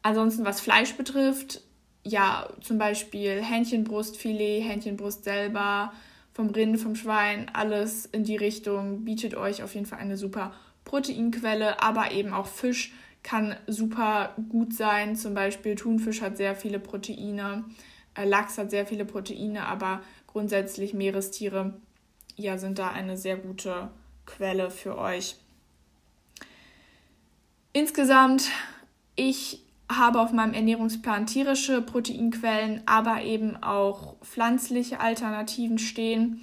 Ansonsten, 0.01 0.43
was 0.43 0.59
Fleisch 0.59 0.95
betrifft, 0.95 1.61
ja, 2.03 2.49
zum 2.61 2.79
Beispiel 2.79 3.41
Hähnchenbrustfilet, 3.43 4.61
Hähnchenbrust 4.61 5.23
selber, 5.23 5.93
vom 6.33 6.49
Rind, 6.49 6.79
vom 6.79 6.95
Schwein, 6.95 7.51
alles 7.53 8.05
in 8.05 8.23
die 8.23 8.37
Richtung 8.37 9.03
bietet 9.03 9.35
euch 9.35 9.63
auf 9.63 9.75
jeden 9.75 9.85
Fall 9.85 9.99
eine 9.99 10.17
super 10.17 10.53
Proteinquelle, 10.85 11.83
aber 11.83 12.11
eben 12.11 12.33
auch 12.33 12.47
Fisch 12.47 12.93
kann 13.21 13.55
super 13.67 14.35
gut 14.49 14.73
sein. 14.73 15.15
Zum 15.15 15.33
Beispiel 15.33 15.75
Thunfisch 15.75 16.21
hat 16.21 16.37
sehr 16.37 16.55
viele 16.55 16.79
Proteine, 16.79 17.65
äh, 18.15 18.25
Lachs 18.25 18.57
hat 18.57 18.71
sehr 18.71 18.87
viele 18.87 19.05
Proteine, 19.05 19.65
aber 19.65 20.01
grundsätzlich 20.25 20.93
Meerestiere 20.93 21.75
ja, 22.37 22.57
sind 22.57 22.79
da 22.79 22.89
eine 22.89 23.17
sehr 23.17 23.37
gute 23.37 23.91
Quelle 24.25 24.71
für 24.71 24.97
euch. 24.97 25.35
Insgesamt, 27.73 28.49
ich 29.15 29.63
habe 29.89 30.19
auf 30.21 30.31
meinem 30.31 30.53
Ernährungsplan 30.53 31.25
tierische 31.25 31.81
Proteinquellen, 31.81 32.81
aber 32.85 33.23
eben 33.23 33.61
auch 33.61 34.15
pflanzliche 34.21 34.99
Alternativen 34.99 35.77
stehen. 35.79 36.41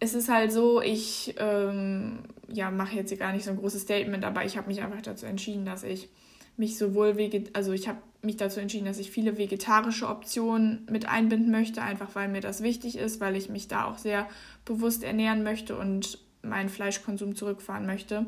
Es 0.00 0.14
ist 0.14 0.28
halt 0.28 0.52
so, 0.52 0.80
ich 0.80 1.34
ähm, 1.38 2.20
ja, 2.48 2.70
mache 2.70 2.96
jetzt 2.96 3.10
hier 3.10 3.18
gar 3.18 3.32
nicht 3.32 3.44
so 3.44 3.50
ein 3.50 3.56
großes 3.56 3.82
Statement, 3.82 4.24
aber 4.24 4.44
ich 4.44 4.56
habe 4.56 4.68
mich 4.68 4.82
einfach 4.82 5.02
dazu 5.02 5.26
entschieden, 5.26 5.64
dass 5.64 5.84
ich 5.84 6.08
mich 6.56 6.76
sowohl 6.76 7.16
also 7.54 7.72
ich 7.72 7.88
habe 7.88 7.98
mich 8.20 8.36
dazu 8.36 8.60
entschieden, 8.60 8.84
dass 8.84 8.98
ich 8.98 9.10
viele 9.10 9.38
vegetarische 9.38 10.08
Optionen 10.08 10.86
mit 10.90 11.08
einbinden 11.08 11.50
möchte, 11.50 11.82
einfach 11.82 12.14
weil 12.14 12.28
mir 12.28 12.40
das 12.40 12.62
wichtig 12.62 12.96
ist, 12.96 13.20
weil 13.20 13.36
ich 13.36 13.48
mich 13.48 13.68
da 13.68 13.86
auch 13.86 13.98
sehr 13.98 14.28
bewusst 14.64 15.02
ernähren 15.02 15.42
möchte 15.42 15.76
und 15.76 16.18
meinen 16.42 16.68
Fleischkonsum 16.68 17.34
zurückfahren 17.34 17.86
möchte. 17.86 18.26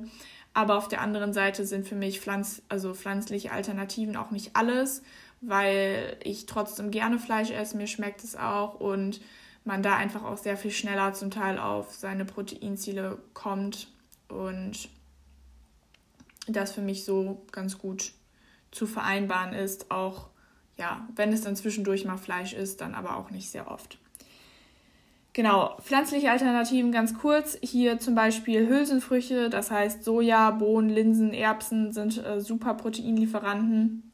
Aber 0.53 0.77
auf 0.77 0.89
der 0.89 1.01
anderen 1.01 1.33
Seite 1.33 1.67
sind 1.67 1.87
für 1.87 1.97
mich 1.97 2.21
Pflanz 2.21 2.63
also 2.69 2.95
pflanzliche 2.95 3.51
Alternativen 3.51 4.17
auch 4.17 4.31
nicht 4.31 4.55
alles, 4.55 5.03
weil 5.41 6.17
ich 6.23 6.47
trotzdem 6.47 6.91
gerne 6.91 7.19
Fleisch 7.19 7.51
esse, 7.51 7.77
mir 7.77 7.89
schmeckt 7.89 8.23
es 8.23 8.37
auch 8.37 8.75
und 8.81 9.21
man 9.65 9.83
da 9.83 9.97
einfach 9.97 10.23
auch 10.23 10.37
sehr 10.37 10.57
viel 10.57 10.71
schneller 10.71 11.13
zum 11.13 11.31
Teil 11.31 11.59
auf 11.59 11.93
seine 11.95 12.25
Proteinziele 12.25 13.19
kommt 13.33 13.89
und 14.29 14.89
das 16.47 16.73
für 16.73 16.83
mich 16.83 17.05
so 17.05 17.45
ganz 17.51 17.79
gut 17.79 18.13
zu 18.71 18.87
vereinbaren 18.87 19.55
ist, 19.55 19.91
auch 19.91 20.29
ja, 20.77 21.09
wenn 21.15 21.33
es 21.33 21.43
dann 21.43 21.57
zwischendurch 21.57 22.05
mal 22.05 22.17
Fleisch 22.17 22.53
ist, 22.53 22.81
dann 22.81 22.95
aber 22.95 23.17
auch 23.17 23.31
nicht 23.31 23.51
sehr 23.51 23.71
oft. 23.71 23.99
Genau, 25.35 25.77
pflanzliche 25.83 26.31
Alternativen 26.31 26.91
ganz 26.93 27.19
kurz. 27.19 27.59
Hier 27.61 27.99
zum 27.99 28.15
Beispiel 28.15 28.67
Hülsenfrüchte, 28.69 29.51
das 29.51 29.73
heißt 29.73 30.05
Soja, 30.05 30.53
Bohnen, 30.53 30.89
Linsen, 30.89 31.35
Erbsen 31.35 31.93
sind 31.93 32.25
äh, 32.25 32.41
super 32.41 32.75
Proteinlieferanten. 32.75 34.13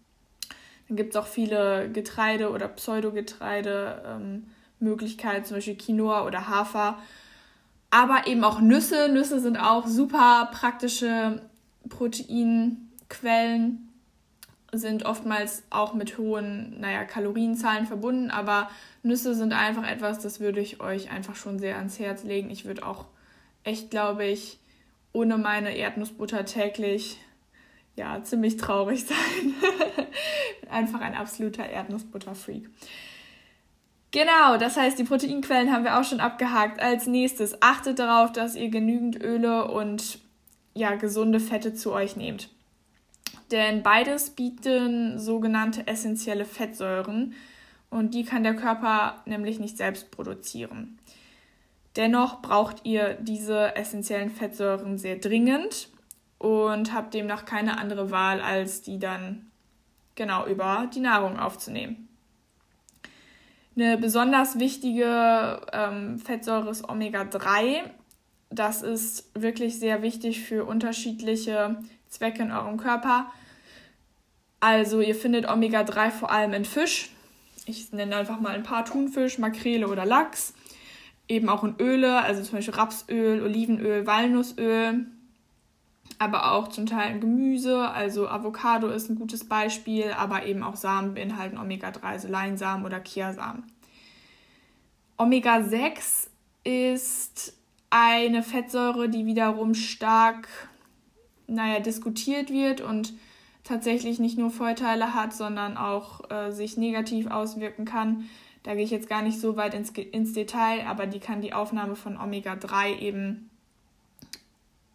Dann 0.88 0.96
gibt 0.96 1.10
es 1.10 1.16
auch 1.20 1.26
viele 1.26 1.90
Getreide- 1.92 2.50
oder 2.50 2.68
Pseudogetreide-Möglichkeiten, 2.68 5.40
ähm, 5.40 5.44
zum 5.44 5.58
Beispiel 5.58 5.76
Quinoa 5.76 6.24
oder 6.24 6.48
Hafer. 6.48 6.98
Aber 7.90 8.26
eben 8.26 8.42
auch 8.42 8.62
Nüsse. 8.62 9.10
Nüsse 9.12 9.40
sind 9.40 9.58
auch 9.58 9.86
super 9.86 10.48
praktische 10.52 11.42
Proteinquellen 11.90 13.89
sind 14.72 15.04
oftmals 15.04 15.64
auch 15.70 15.94
mit 15.94 16.18
hohen, 16.18 16.80
naja, 16.80 17.04
Kalorienzahlen 17.04 17.86
verbunden, 17.86 18.30
aber 18.30 18.70
Nüsse 19.02 19.34
sind 19.34 19.52
einfach 19.52 19.88
etwas, 19.88 20.20
das 20.20 20.40
würde 20.40 20.60
ich 20.60 20.80
euch 20.80 21.10
einfach 21.10 21.34
schon 21.34 21.58
sehr 21.58 21.76
ans 21.76 21.98
Herz 21.98 22.22
legen. 22.24 22.50
Ich 22.50 22.64
würde 22.64 22.86
auch 22.86 23.06
echt, 23.64 23.90
glaube 23.90 24.24
ich, 24.26 24.58
ohne 25.12 25.38
meine 25.38 25.76
Erdnussbutter 25.76 26.44
täglich 26.44 27.18
ja 27.96 28.22
ziemlich 28.22 28.56
traurig 28.56 29.04
sein. 29.06 29.54
einfach 30.70 31.00
ein 31.00 31.14
absoluter 31.14 31.68
Erdnussbutter-Freak. 31.68 32.68
Genau, 34.12 34.56
das 34.58 34.76
heißt, 34.76 34.98
die 34.98 35.04
Proteinquellen 35.04 35.72
haben 35.72 35.84
wir 35.84 35.98
auch 35.98 36.04
schon 36.04 36.20
abgehakt. 36.20 36.80
Als 36.80 37.06
nächstes 37.06 37.62
achtet 37.62 37.98
darauf, 38.00 38.32
dass 38.32 38.56
ihr 38.56 38.68
genügend 38.68 39.22
Öle 39.22 39.70
und 39.70 40.18
ja, 40.74 40.96
gesunde 40.96 41.38
Fette 41.38 41.74
zu 41.74 41.92
euch 41.92 42.16
nehmt. 42.16 42.48
Denn 43.50 43.82
beides 43.82 44.30
bieten 44.30 45.18
sogenannte 45.18 45.86
essentielle 45.86 46.44
Fettsäuren 46.44 47.34
und 47.90 48.14
die 48.14 48.24
kann 48.24 48.44
der 48.44 48.54
Körper 48.54 49.22
nämlich 49.26 49.58
nicht 49.58 49.76
selbst 49.76 50.10
produzieren. 50.10 50.98
Dennoch 51.96 52.40
braucht 52.40 52.84
ihr 52.84 53.14
diese 53.14 53.74
essentiellen 53.74 54.30
Fettsäuren 54.30 54.96
sehr 54.96 55.16
dringend 55.16 55.88
und 56.38 56.94
habt 56.94 57.14
demnach 57.14 57.44
keine 57.44 57.78
andere 57.78 58.12
Wahl, 58.12 58.40
als 58.40 58.82
die 58.82 59.00
dann 59.00 59.50
genau 60.14 60.46
über 60.46 60.88
die 60.94 61.00
Nahrung 61.00 61.38
aufzunehmen. 61.38 62.08
Eine 63.74 63.98
besonders 63.98 64.58
wichtige 64.58 65.60
ähm, 65.72 66.18
Fettsäure 66.18 66.70
ist 66.70 66.88
Omega-3. 66.88 67.82
Das 68.50 68.82
ist 68.82 69.30
wirklich 69.34 69.78
sehr 69.78 70.02
wichtig 70.02 70.40
für 70.40 70.64
unterschiedliche 70.64 71.78
Zwecke 72.10 72.42
in 72.42 72.52
eurem 72.52 72.76
Körper. 72.76 73.32
Also 74.60 75.00
ihr 75.00 75.14
findet 75.14 75.48
Omega-3 75.48 76.10
vor 76.10 76.30
allem 76.30 76.52
in 76.52 76.64
Fisch. 76.66 77.10
Ich 77.66 77.92
nenne 77.92 78.16
einfach 78.16 78.40
mal 78.40 78.54
ein 78.54 78.62
paar 78.62 78.84
Thunfisch, 78.84 79.38
Makrele 79.38 79.88
oder 79.88 80.04
Lachs. 80.04 80.54
eben 81.30 81.48
auch 81.48 81.62
in 81.62 81.76
Öle, 81.78 82.20
also 82.22 82.42
zum 82.42 82.58
Beispiel 82.58 82.74
Rapsöl, 82.74 83.42
Olivenöl, 83.42 84.06
Walnussöl, 84.06 85.06
aber 86.18 86.52
auch 86.52 86.68
zum 86.68 86.86
Teil 86.86 87.12
in 87.12 87.20
Gemüse, 87.20 87.88
also 87.88 88.28
Avocado 88.28 88.88
ist 88.88 89.08
ein 89.08 89.16
gutes 89.16 89.48
Beispiel, 89.48 90.12
aber 90.12 90.44
eben 90.44 90.62
auch 90.62 90.76
Samen 90.76 91.14
beinhalten 91.14 91.56
Omega-3, 91.56 92.02
also 92.02 92.28
Leinsamen 92.28 92.84
oder 92.84 93.02
Chiasamen. 93.02 93.62
Omega-6 95.16 96.26
ist 96.64 97.54
eine 97.90 98.42
Fettsäure, 98.42 99.08
die 99.08 99.24
wiederum 99.24 99.74
stark, 99.74 100.48
naja, 101.50 101.80
diskutiert 101.80 102.50
wird 102.50 102.80
und 102.80 103.12
tatsächlich 103.64 104.18
nicht 104.18 104.38
nur 104.38 104.50
Vorteile 104.50 105.14
hat, 105.14 105.34
sondern 105.34 105.76
auch 105.76 106.30
äh, 106.30 106.50
sich 106.50 106.76
negativ 106.76 107.26
auswirken 107.26 107.84
kann. 107.84 108.28
Da 108.62 108.74
gehe 108.74 108.84
ich 108.84 108.90
jetzt 108.90 109.08
gar 109.08 109.22
nicht 109.22 109.40
so 109.40 109.56
weit 109.56 109.74
ins, 109.74 109.90
ins 109.90 110.32
Detail, 110.32 110.86
aber 110.86 111.06
die 111.06 111.20
kann 111.20 111.40
die 111.40 111.52
Aufnahme 111.52 111.96
von 111.96 112.18
Omega-3 112.18 112.98
eben 112.98 113.50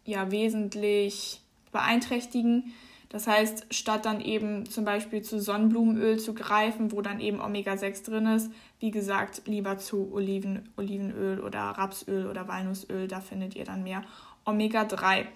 ja 0.04 0.30
wesentlich 0.30 1.40
beeinträchtigen. 1.72 2.72
Das 3.08 3.26
heißt, 3.26 3.66
statt 3.70 4.04
dann 4.04 4.20
eben 4.20 4.68
zum 4.68 4.84
Beispiel 4.84 5.22
zu 5.22 5.40
Sonnenblumenöl 5.40 6.18
zu 6.18 6.34
greifen, 6.34 6.92
wo 6.92 7.02
dann 7.02 7.20
eben 7.20 7.40
Omega-6 7.40 8.04
drin 8.04 8.26
ist, 8.26 8.50
wie 8.80 8.90
gesagt, 8.90 9.42
lieber 9.46 9.78
zu 9.78 10.12
Oliven, 10.12 10.68
Olivenöl 10.76 11.40
oder 11.40 11.60
Rapsöl 11.60 12.26
oder 12.26 12.48
Walnussöl, 12.48 13.08
da 13.08 13.20
findet 13.20 13.54
ihr 13.54 13.64
dann 13.64 13.84
mehr 13.84 14.02
Omega-3. 14.44 15.26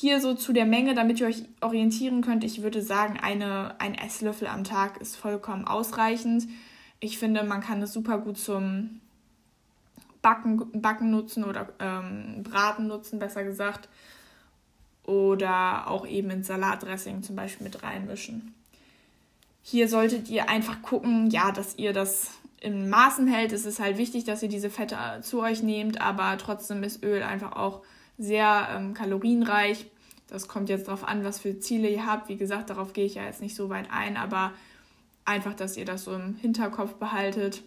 Hier 0.00 0.20
so 0.20 0.34
zu 0.34 0.52
der 0.52 0.64
Menge, 0.64 0.94
damit 0.94 1.18
ihr 1.18 1.26
euch 1.26 1.42
orientieren 1.60 2.22
könnt, 2.22 2.44
ich 2.44 2.62
würde 2.62 2.82
sagen, 2.82 3.18
eine, 3.20 3.74
ein 3.80 3.96
Esslöffel 3.96 4.46
am 4.46 4.62
Tag 4.62 5.00
ist 5.00 5.16
vollkommen 5.16 5.66
ausreichend. 5.66 6.46
Ich 7.00 7.18
finde, 7.18 7.42
man 7.42 7.62
kann 7.62 7.82
es 7.82 7.94
super 7.94 8.18
gut 8.18 8.38
zum 8.38 9.00
Backen, 10.22 10.80
Backen 10.80 11.10
nutzen 11.10 11.42
oder 11.42 11.70
ähm, 11.80 12.44
Braten 12.44 12.86
nutzen, 12.86 13.18
besser 13.18 13.42
gesagt 13.42 13.88
oder 15.02 15.90
auch 15.90 16.06
eben 16.06 16.30
in 16.30 16.44
Salatdressing 16.44 17.24
zum 17.24 17.34
Beispiel 17.34 17.64
mit 17.64 17.82
reinmischen. 17.82 18.54
Hier 19.64 19.88
solltet 19.88 20.28
ihr 20.28 20.48
einfach 20.48 20.80
gucken, 20.80 21.28
ja, 21.30 21.50
dass 21.50 21.76
ihr 21.76 21.92
das 21.92 22.30
in 22.60 22.88
Maßen 22.88 23.26
hält. 23.26 23.50
Es 23.50 23.66
ist 23.66 23.80
halt 23.80 23.98
wichtig, 23.98 24.22
dass 24.22 24.44
ihr 24.44 24.48
diese 24.48 24.70
Fette 24.70 24.96
zu 25.22 25.40
euch 25.40 25.64
nehmt, 25.64 26.00
aber 26.00 26.38
trotzdem 26.38 26.84
ist 26.84 27.02
Öl 27.02 27.24
einfach 27.24 27.56
auch 27.56 27.82
sehr 28.18 28.68
ähm, 28.72 28.94
kalorienreich. 28.94 29.86
Das 30.28 30.48
kommt 30.48 30.68
jetzt 30.68 30.88
darauf 30.88 31.06
an, 31.06 31.24
was 31.24 31.38
für 31.38 31.58
Ziele 31.58 31.88
ihr 31.88 32.04
habt. 32.04 32.28
Wie 32.28 32.36
gesagt, 32.36 32.70
darauf 32.70 32.92
gehe 32.92 33.06
ich 33.06 33.14
ja 33.14 33.24
jetzt 33.24 33.40
nicht 33.40 33.54
so 33.54 33.70
weit 33.70 33.88
ein, 33.90 34.16
aber 34.16 34.52
einfach, 35.24 35.54
dass 35.54 35.76
ihr 35.76 35.84
das 35.84 36.04
so 36.04 36.14
im 36.14 36.34
Hinterkopf 36.36 36.94
behaltet. 36.94 37.62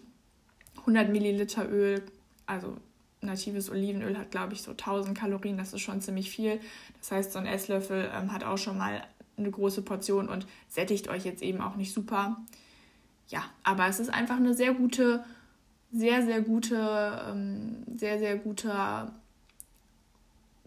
100 0.80 1.10
Milliliter 1.10 1.68
Öl, 1.70 2.02
also 2.46 2.76
natives 3.20 3.70
Olivenöl 3.70 4.18
hat, 4.18 4.30
glaube 4.30 4.52
ich, 4.52 4.62
so 4.62 4.72
1000 4.72 5.16
Kalorien. 5.16 5.56
Das 5.56 5.72
ist 5.72 5.80
schon 5.80 6.00
ziemlich 6.00 6.30
viel. 6.30 6.60
Das 6.98 7.12
heißt, 7.12 7.32
so 7.32 7.38
ein 7.38 7.46
Esslöffel 7.46 8.10
ähm, 8.14 8.32
hat 8.32 8.44
auch 8.44 8.58
schon 8.58 8.78
mal 8.78 9.02
eine 9.36 9.50
große 9.50 9.82
Portion 9.82 10.28
und 10.28 10.46
sättigt 10.68 11.08
euch 11.08 11.24
jetzt 11.24 11.42
eben 11.42 11.60
auch 11.60 11.76
nicht 11.76 11.92
super. 11.92 12.36
Ja, 13.28 13.44
aber 13.62 13.86
es 13.86 13.98
ist 13.98 14.12
einfach 14.12 14.36
eine 14.36 14.54
sehr 14.54 14.74
gute, 14.74 15.24
sehr, 15.92 16.22
sehr 16.22 16.42
gute, 16.42 17.22
ähm, 17.30 17.84
sehr, 17.96 18.18
sehr 18.18 18.36
guter, 18.36 19.14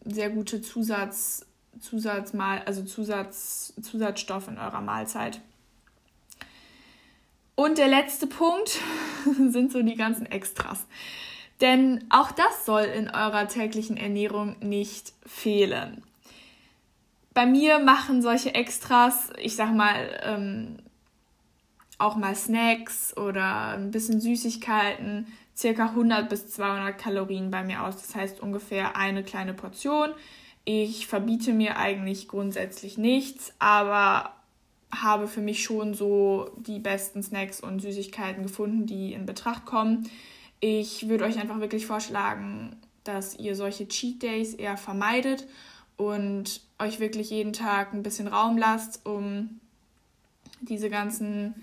sehr 0.06 0.30
gute 0.30 0.62
Zusatz, 0.62 1.46
Zusatzmal, 1.80 2.62
also 2.66 2.84
Zusatz, 2.84 3.74
Zusatzstoff 3.82 4.48
in 4.48 4.58
eurer 4.58 4.82
Mahlzeit. 4.82 5.42
Und 7.56 7.78
der 7.78 7.88
letzte 7.88 8.28
Punkt 8.28 8.80
sind 9.50 9.72
so 9.72 9.82
die 9.82 9.96
ganzen 9.96 10.26
Extras. 10.26 10.86
Denn 11.62 12.04
auch 12.10 12.32
das 12.32 12.66
soll 12.66 12.84
in 12.84 13.10
eurer 13.10 13.48
täglichen 13.48 13.98
Ernährung 13.98 14.58
nicht 14.60 15.14
fehlen. 15.26 16.04
Bei 17.34 17.46
mir 17.46 17.80
machen 17.80 18.22
solche 18.22 18.54
Extras, 18.54 19.30
ich 19.42 19.56
sag 19.56 19.74
mal, 19.74 20.20
ähm, 20.24 20.78
auch 21.98 22.18
mal 22.18 22.36
Snacks 22.36 23.16
oder 23.16 23.70
ein 23.70 23.92
bisschen 23.92 24.20
Süßigkeiten, 24.20 25.28
circa 25.56 25.88
100 25.88 26.30
bis 26.30 26.50
200 26.50 26.98
Kalorien 26.98 27.52
bei 27.52 27.64
mir 27.64 27.84
aus. 27.84 27.96
Das 27.98 28.16
heißt 28.16 28.40
ungefähr 28.42 28.98
eine 28.98 29.24
kleine 29.24 29.54
Portion. 29.54 30.12
Ich 30.66 31.08
verbiete 31.08 31.54
mir 31.54 31.78
eigentlich 31.78 32.28
grundsätzlich 32.28 32.98
nichts, 32.98 33.54
aber 33.60 34.34
habe 34.92 35.28
für 35.28 35.42
mich 35.42 35.64
schon 35.64 35.94
so 35.94 36.52
die 36.58 36.80
besten 36.80 37.22
Snacks 37.22 37.60
und 37.60 37.82
Süßigkeiten 37.82 38.44
gefunden, 38.44 38.86
die 38.86 39.14
in 39.14 39.26
Betracht 39.26 39.66
kommen. 39.66 40.10
Ich 40.60 41.08
würde 41.08 41.26
euch 41.26 41.40
einfach 41.40 41.60
wirklich 41.60 41.86
vorschlagen, 41.86 42.76
dass 43.04 43.38
ihr 43.38 43.56
solche 43.56 43.88
Cheat 43.88 44.24
Days 44.24 44.54
eher 44.54 44.78
vermeidet 44.78 45.48
und 45.98 46.62
euch 46.80 47.00
wirklich 47.00 47.30
jeden 47.30 47.54
Tag 47.54 47.94
ein 47.94 48.04
bisschen 48.04 48.28
Raum 48.28 48.58
lasst, 48.58 49.06
um 49.06 49.60
diese 50.62 50.90
ganzen 50.90 51.54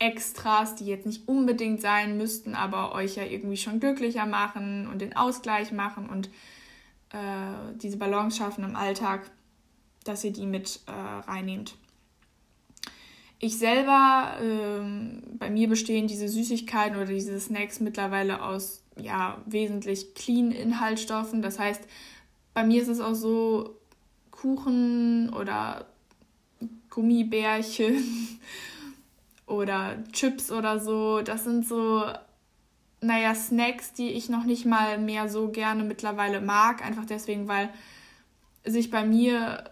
Extras, 0.00 0.74
die 0.76 0.86
jetzt 0.86 1.06
nicht 1.06 1.28
unbedingt 1.28 1.80
sein 1.80 2.16
müssten, 2.16 2.54
aber 2.54 2.94
euch 2.94 3.16
ja 3.16 3.24
irgendwie 3.24 3.58
schon 3.58 3.80
glücklicher 3.80 4.26
machen 4.26 4.88
und 4.88 5.00
den 5.00 5.14
Ausgleich 5.14 5.72
machen 5.72 6.08
und 6.08 6.28
äh, 7.12 7.74
diese 7.76 7.98
Balance 7.98 8.38
schaffen 8.38 8.64
im 8.64 8.76
Alltag, 8.76 9.30
dass 10.04 10.24
ihr 10.24 10.32
die 10.32 10.46
mit 10.46 10.80
äh, 10.86 10.90
reinnehmt. 11.30 11.74
Ich 13.38 13.58
selber, 13.58 14.38
ähm, 14.42 15.22
bei 15.38 15.50
mir 15.50 15.68
bestehen 15.68 16.06
diese 16.06 16.28
Süßigkeiten 16.28 16.96
oder 16.96 17.06
diese 17.06 17.38
Snacks 17.38 17.80
mittlerweile 17.80 18.42
aus 18.42 18.82
ja 18.96 19.40
wesentlich 19.46 20.14
clean 20.14 20.50
Inhaltsstoffen. 20.50 21.42
Das 21.42 21.58
heißt, 21.58 21.82
bei 22.54 22.64
mir 22.64 22.80
ist 22.80 22.88
es 22.88 23.00
auch 23.00 23.14
so 23.14 23.76
Kuchen 24.30 25.30
oder 25.34 25.86
Gummibärchen 26.88 28.38
oder 29.60 29.96
Chips 30.12 30.50
oder 30.50 30.80
so. 30.80 31.20
Das 31.22 31.44
sind 31.44 31.66
so, 31.66 32.04
naja, 33.00 33.34
Snacks, 33.34 33.92
die 33.92 34.10
ich 34.10 34.28
noch 34.28 34.44
nicht 34.44 34.66
mal 34.66 34.98
mehr 34.98 35.28
so 35.28 35.48
gerne 35.48 35.84
mittlerweile 35.84 36.40
mag. 36.40 36.84
Einfach 36.84 37.04
deswegen, 37.04 37.48
weil 37.48 37.70
sich 38.64 38.90
bei 38.90 39.04
mir 39.04 39.64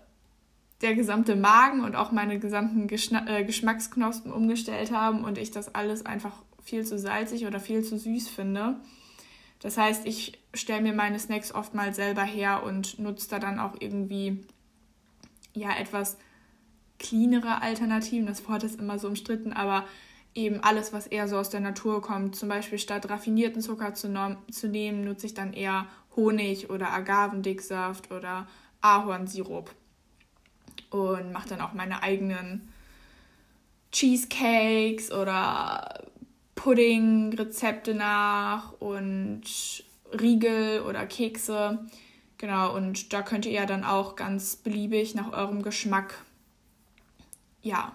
der 0.81 0.95
gesamte 0.95 1.35
Magen 1.35 1.83
und 1.83 1.97
auch 1.97 2.13
meine 2.13 2.39
gesamten 2.39 2.87
Geschna 2.87 3.27
äh, 3.27 3.45
Geschmacksknospen 3.45 4.33
umgestellt 4.33 4.93
haben 4.93 5.25
und 5.25 5.37
ich 5.37 5.51
das 5.51 5.75
alles 5.75 6.07
einfach 6.07 6.33
viel 6.63 6.85
zu 6.85 6.99
salzig 6.99 7.47
oder 7.47 7.59
viel 7.59 7.83
zu 7.83 7.99
süß 7.99 8.29
finde. 8.29 8.77
Das 9.61 9.77
heißt, 9.77 10.07
ich 10.07 10.39
stelle 10.55 10.83
mir 10.83 10.93
meine 10.93 11.19
Snacks 11.19 11.53
oft 11.53 11.75
mal 11.75 11.93
selber 11.95 12.23
her 12.23 12.63
und 12.63 12.99
nutze 12.99 13.29
da 13.29 13.39
dann 13.41 13.59
auch 13.59 13.75
irgendwie 13.81 14.45
ja 15.55 15.77
etwas 15.77 16.17
cleanere 16.99 17.63
Alternativen. 17.63 18.27
Das 18.27 18.49
Wort 18.49 18.65
ist 18.65 18.79
immer 18.79 18.99
so 18.99 19.09
umstritten, 19.09 19.53
aber 19.53 19.85
eben 20.35 20.61
alles, 20.63 20.93
was 20.93 21.07
eher 21.07 21.29
so 21.29 21.37
aus 21.37 21.51
der 21.51 21.61
Natur 21.61 22.03
kommt. 22.03 22.37
Zum 22.37 22.49
Beispiel 22.49 22.79
statt 22.79 23.09
raffinierten 23.09 23.63
Zucker 23.63 23.95
zu, 23.95 24.37
zu 24.51 24.69
nehmen, 24.69 25.05
nutze 25.05 25.27
ich 25.27 25.35
dann 25.35 25.53
eher 25.53 25.87
Honig 26.17 26.71
oder 26.71 26.93
Agavendicksaft 26.93 28.11
oder 28.11 28.47
Ahornsirup 28.81 29.75
und 30.91 31.33
mache 31.33 31.49
dann 31.49 31.61
auch 31.61 31.73
meine 31.73 32.03
eigenen 32.03 32.73
Cheesecakes 33.93 35.13
oder 35.13 36.05
Pudding-Rezepte 36.55 37.95
nach 37.95 38.73
und 38.81 39.43
Riegel 40.21 40.83
oder 40.83 41.07
Kekse. 41.07 41.87
Genau, 42.37 42.75
und 42.75 43.13
da 43.13 43.23
könnt 43.23 43.47
ihr 43.47 43.53
ja 43.53 43.67
dann 43.67 43.85
auch 43.85 44.17
ganz 44.17 44.57
beliebig 44.57 45.15
nach 45.15 45.33
eurem 45.33 45.63
Geschmack, 45.63 46.15
ja, 47.63 47.93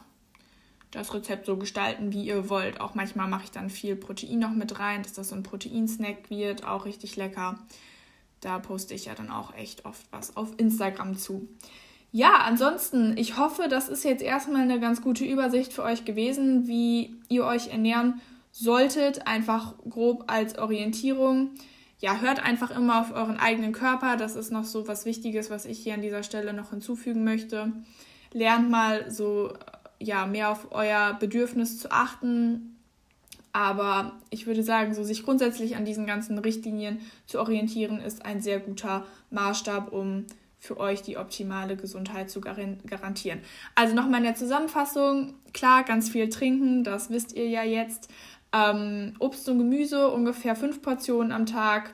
das 0.91 1.13
Rezept 1.13 1.45
so 1.45 1.57
gestalten, 1.57 2.13
wie 2.13 2.25
ihr 2.25 2.49
wollt. 2.49 2.79
Auch 2.79 2.93
manchmal 2.95 3.27
mache 3.27 3.45
ich 3.45 3.51
dann 3.51 3.69
viel 3.69 3.95
Protein 3.95 4.39
noch 4.39 4.51
mit 4.51 4.79
rein, 4.79 5.03
dass 5.03 5.13
das 5.13 5.29
so 5.29 5.35
ein 5.35 5.43
Proteinsnack 5.43 6.29
wird, 6.29 6.65
auch 6.65 6.85
richtig 6.85 7.15
lecker. 7.15 7.57
Da 8.41 8.59
poste 8.59 8.93
ich 8.93 9.05
ja 9.05 9.15
dann 9.15 9.31
auch 9.31 9.53
echt 9.55 9.85
oft 9.85 10.05
was 10.11 10.37
auf 10.37 10.51
Instagram 10.57 11.17
zu. 11.17 11.47
Ja, 12.11 12.41
ansonsten, 12.45 13.17
ich 13.17 13.37
hoffe, 13.37 13.67
das 13.69 13.89
ist 13.89 14.03
jetzt 14.03 14.21
erstmal 14.21 14.61
eine 14.61 14.79
ganz 14.79 15.01
gute 15.01 15.25
Übersicht 15.25 15.73
für 15.73 15.81
euch 15.81 16.05
gewesen, 16.05 16.67
wie 16.67 17.15
ihr 17.27 17.43
euch 17.43 17.69
ernähren 17.69 18.21
solltet, 18.51 19.25
einfach 19.25 19.73
grob 19.89 20.25
als 20.27 20.59
Orientierung. 20.59 21.51
Ja, 21.99 22.17
hört 22.19 22.43
einfach 22.43 22.69
immer 22.69 23.01
auf 23.01 23.11
euren 23.13 23.37
eigenen 23.37 23.71
Körper. 23.71 24.15
Das 24.15 24.35
ist 24.35 24.51
noch 24.51 24.65
so 24.65 24.87
was 24.87 25.05
Wichtiges, 25.05 25.49
was 25.49 25.65
ich 25.65 25.79
hier 25.79 25.95
an 25.95 26.01
dieser 26.03 26.21
Stelle 26.21 26.53
noch 26.53 26.69
hinzufügen 26.69 27.23
möchte. 27.23 27.71
Lernt 28.33 28.69
mal 28.69 29.09
so 29.09 29.53
ja 29.99 30.25
mehr 30.25 30.49
auf 30.49 30.67
euer 30.71 31.13
Bedürfnis 31.19 31.79
zu 31.79 31.91
achten. 31.91 32.77
Aber 33.53 34.13
ich 34.31 34.47
würde 34.47 34.63
sagen, 34.63 34.93
so 34.93 35.03
sich 35.03 35.23
grundsätzlich 35.23 35.75
an 35.75 35.85
diesen 35.85 36.07
ganzen 36.07 36.37
Richtlinien 36.39 36.99
zu 37.27 37.39
orientieren, 37.39 38.01
ist 38.01 38.25
ein 38.25 38.41
sehr 38.41 38.59
guter 38.59 39.05
Maßstab, 39.29 39.93
um 39.93 40.25
für 40.59 40.79
euch 40.79 41.01
die 41.01 41.17
optimale 41.17 41.75
Gesundheit 41.75 42.29
zu 42.29 42.41
garantieren. 42.41 43.41
Also 43.75 43.93
nochmal 43.93 44.21
in 44.21 44.25
der 44.25 44.35
Zusammenfassung, 44.35 45.35
klar, 45.53 45.83
ganz 45.83 46.09
viel 46.09 46.29
trinken, 46.29 46.83
das 46.83 47.09
wisst 47.09 47.33
ihr 47.33 47.47
ja 47.47 47.63
jetzt. 47.63 48.09
Ähm, 48.53 49.13
Obst 49.19 49.47
und 49.49 49.57
Gemüse, 49.57 50.09
ungefähr 50.09 50.55
fünf 50.55 50.81
Portionen 50.81 51.31
am 51.31 51.45
Tag. 51.45 51.93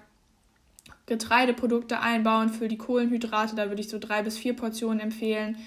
Getreideprodukte 1.07 1.99
einbauen 1.99 2.49
für 2.49 2.67
die 2.67 2.77
Kohlenhydrate. 2.77 3.55
Da 3.55 3.69
würde 3.69 3.81
ich 3.81 3.89
so 3.89 3.97
drei 3.97 4.21
bis 4.21 4.37
vier 4.37 4.55
Portionen 4.55 4.99
empfehlen. 4.99 5.57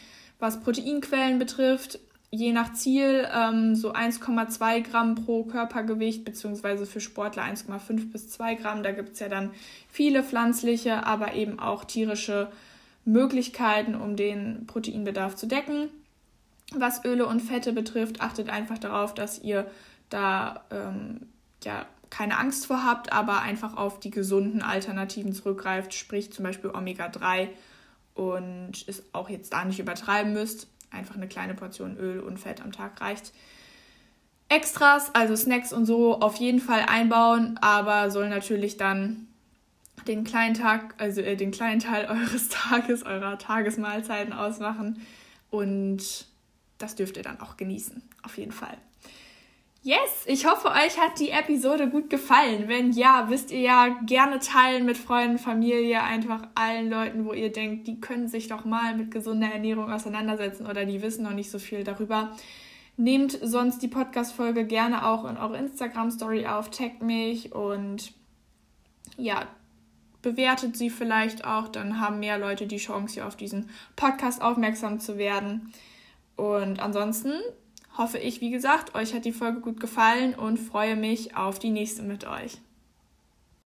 Was 0.43 0.59
Proteinquellen 0.59 1.39
betrifft, 1.39 2.01
je 2.33 2.53
nach 2.53 2.73
Ziel 2.73 3.29
ähm, 3.33 3.77
so 3.77 3.93
1,2 3.93 4.81
Gramm 4.81 5.15
pro 5.15 5.45
Körpergewicht, 5.45 6.25
beziehungsweise 6.25 6.85
für 6.85 7.01
Sportler 7.01 7.45
1,5 7.45 8.11
bis 8.11 8.29
2 8.29 8.57
Gramm. 8.57 8.83
Da 8.83 8.91
gibt 8.91 9.13
es 9.13 9.21
ja 9.21 9.29
dann 9.29 9.53
viele 9.89 10.25
pflanzliche, 10.25 11.07
aber 11.07 11.35
eben 11.35 11.61
auch 11.61 11.85
tierische 11.85 12.51
Möglichkeiten, 13.05 13.95
um 13.95 14.17
den 14.17 14.67
Proteinbedarf 14.67 15.37
zu 15.37 15.47
decken. 15.47 15.91
Was 16.75 17.05
Öle 17.05 17.27
und 17.27 17.39
Fette 17.39 17.73
betrifft, 17.73 18.21
achtet 18.21 18.51
einfach 18.51 18.79
darauf, 18.79 19.15
dass 19.15 19.41
ihr 19.41 19.71
da 20.09 20.65
ähm, 20.73 21.21
ja 21.63 21.87
keine 22.11 22.37
Angst 22.37 22.67
vor 22.67 22.85
habt, 22.85 23.13
aber 23.13 23.43
einfach 23.43 23.77
auf 23.77 24.01
die 24.01 24.11
gesunden 24.11 24.61
Alternativen 24.61 25.35
zurückgreift, 25.35 25.95
sprich 25.95 26.33
zum 26.33 26.43
Beispiel 26.43 26.71
Omega-3 26.71 27.49
und 28.15 28.85
es 28.87 29.03
auch 29.13 29.29
jetzt 29.29 29.53
da 29.53 29.65
nicht 29.65 29.79
übertreiben 29.79 30.33
müsst 30.33 30.69
einfach 30.93 31.17
eine 31.17 31.29
kleine 31.29 31.55
Portion 31.55 31.97
Öl 31.97 32.21
und 32.21 32.39
Fett 32.39 32.61
am 32.63 32.73
Tag 32.73 33.01
reicht. 33.01 33.33
Extras, 34.49 35.15
also 35.15 35.35
Snacks 35.35 35.73
und 35.73 35.87
so, 35.87 36.21
auf 36.21 36.37
jeden 36.37 36.61
Fall 36.61 36.85
einbauen, 36.87 37.59
aber 37.63 38.11
soll 38.11 38.29
natürlich 38.29 38.77
dann 38.77 39.29
den 40.07 40.25
kleinen 40.25 40.55
Tag, 40.55 40.95
also 40.99 41.21
äh, 41.21 41.37
den 41.37 41.53
kleinen 41.53 41.81
Teil 41.81 42.07
eures 42.11 42.49
Tages, 42.49 43.03
eurer 43.05 43.39
Tagesmahlzeiten 43.39 44.33
ausmachen 44.33 45.01
und 45.51 46.27
das 46.79 46.97
dürft 46.97 47.17
ihr 47.17 47.23
dann 47.23 47.41
auch 47.41 47.57
genießen, 47.57 48.03
auf 48.23 48.37
jeden 48.37 48.53
Fall. 48.53 48.77
Yes, 49.85 50.27
ich 50.27 50.47
hoffe, 50.47 50.69
euch 50.69 50.97
hat 50.97 51.19
die 51.19 51.31
Episode 51.31 51.91
gut 51.91 52.09
gefallen. 52.09 52.69
Wenn 52.69 52.93
ja, 52.93 53.27
wisst 53.31 53.51
ihr 53.51 53.63
ja, 53.63 53.89
gerne 54.07 54.39
teilen 54.39 54.87
mit 54.87 54.97
Freunden, 54.97 55.39
Familie, 55.39 56.01
einfach 56.05 56.47
allen 56.55 56.89
Leuten, 56.89 57.25
wo 57.25 57.33
ihr 57.33 57.51
denkt, 57.51 57.89
die 57.89 58.01
können 58.01 58.29
sich 58.29 58.47
doch 58.47 58.65
mal 58.65 58.95
mit 58.95 59.11
gesunder 59.11 59.49
Ernährung 59.49 59.91
auseinandersetzen 59.91 60.67
oder 60.69 60.85
die 60.85 61.03
wissen 61.03 61.25
noch 61.25 61.33
nicht 61.33 61.51
so 61.51 61.59
viel 61.59 61.83
darüber. 61.83 62.31
Nehmt 62.97 63.37
sonst 63.43 63.83
die 63.83 63.89
Podcast-Folge 63.89 64.67
gerne 64.67 65.05
auch 65.05 65.29
in 65.29 65.37
eure 65.37 65.59
Instagram-Story 65.59 66.47
auf, 66.47 66.71
taggt 66.71 67.03
mich 67.03 67.53
und 67.53 68.13
ja, 69.17 69.49
bewertet 70.23 70.77
sie 70.77 70.91
vielleicht 70.91 71.45
auch. 71.45 71.67
Dann 71.67 71.99
haben 71.99 72.21
mehr 72.21 72.39
Leute 72.39 72.69
die 72.69 72.77
Chance, 72.77 73.15
hier 73.15 73.27
auf 73.27 73.35
diesen 73.35 73.69
Podcast 73.97 74.43
aufmerksam 74.43 75.01
zu 75.01 75.19
werden. 75.19 75.73
Und 76.37 76.79
ansonsten 76.79 77.33
hoffe 77.97 78.19
ich, 78.19 78.41
wie 78.41 78.51
gesagt, 78.51 78.95
euch 78.95 79.15
hat 79.15 79.25
die 79.25 79.33
Folge 79.33 79.61
gut 79.61 79.81
gefallen 79.81 80.35
und 80.35 80.59
freue 80.59 80.97
mich 80.97 81.37
auf 81.37 81.59
die 81.59 81.71
nächste 81.71 82.03
mit 82.03 82.27
euch. 82.27 82.59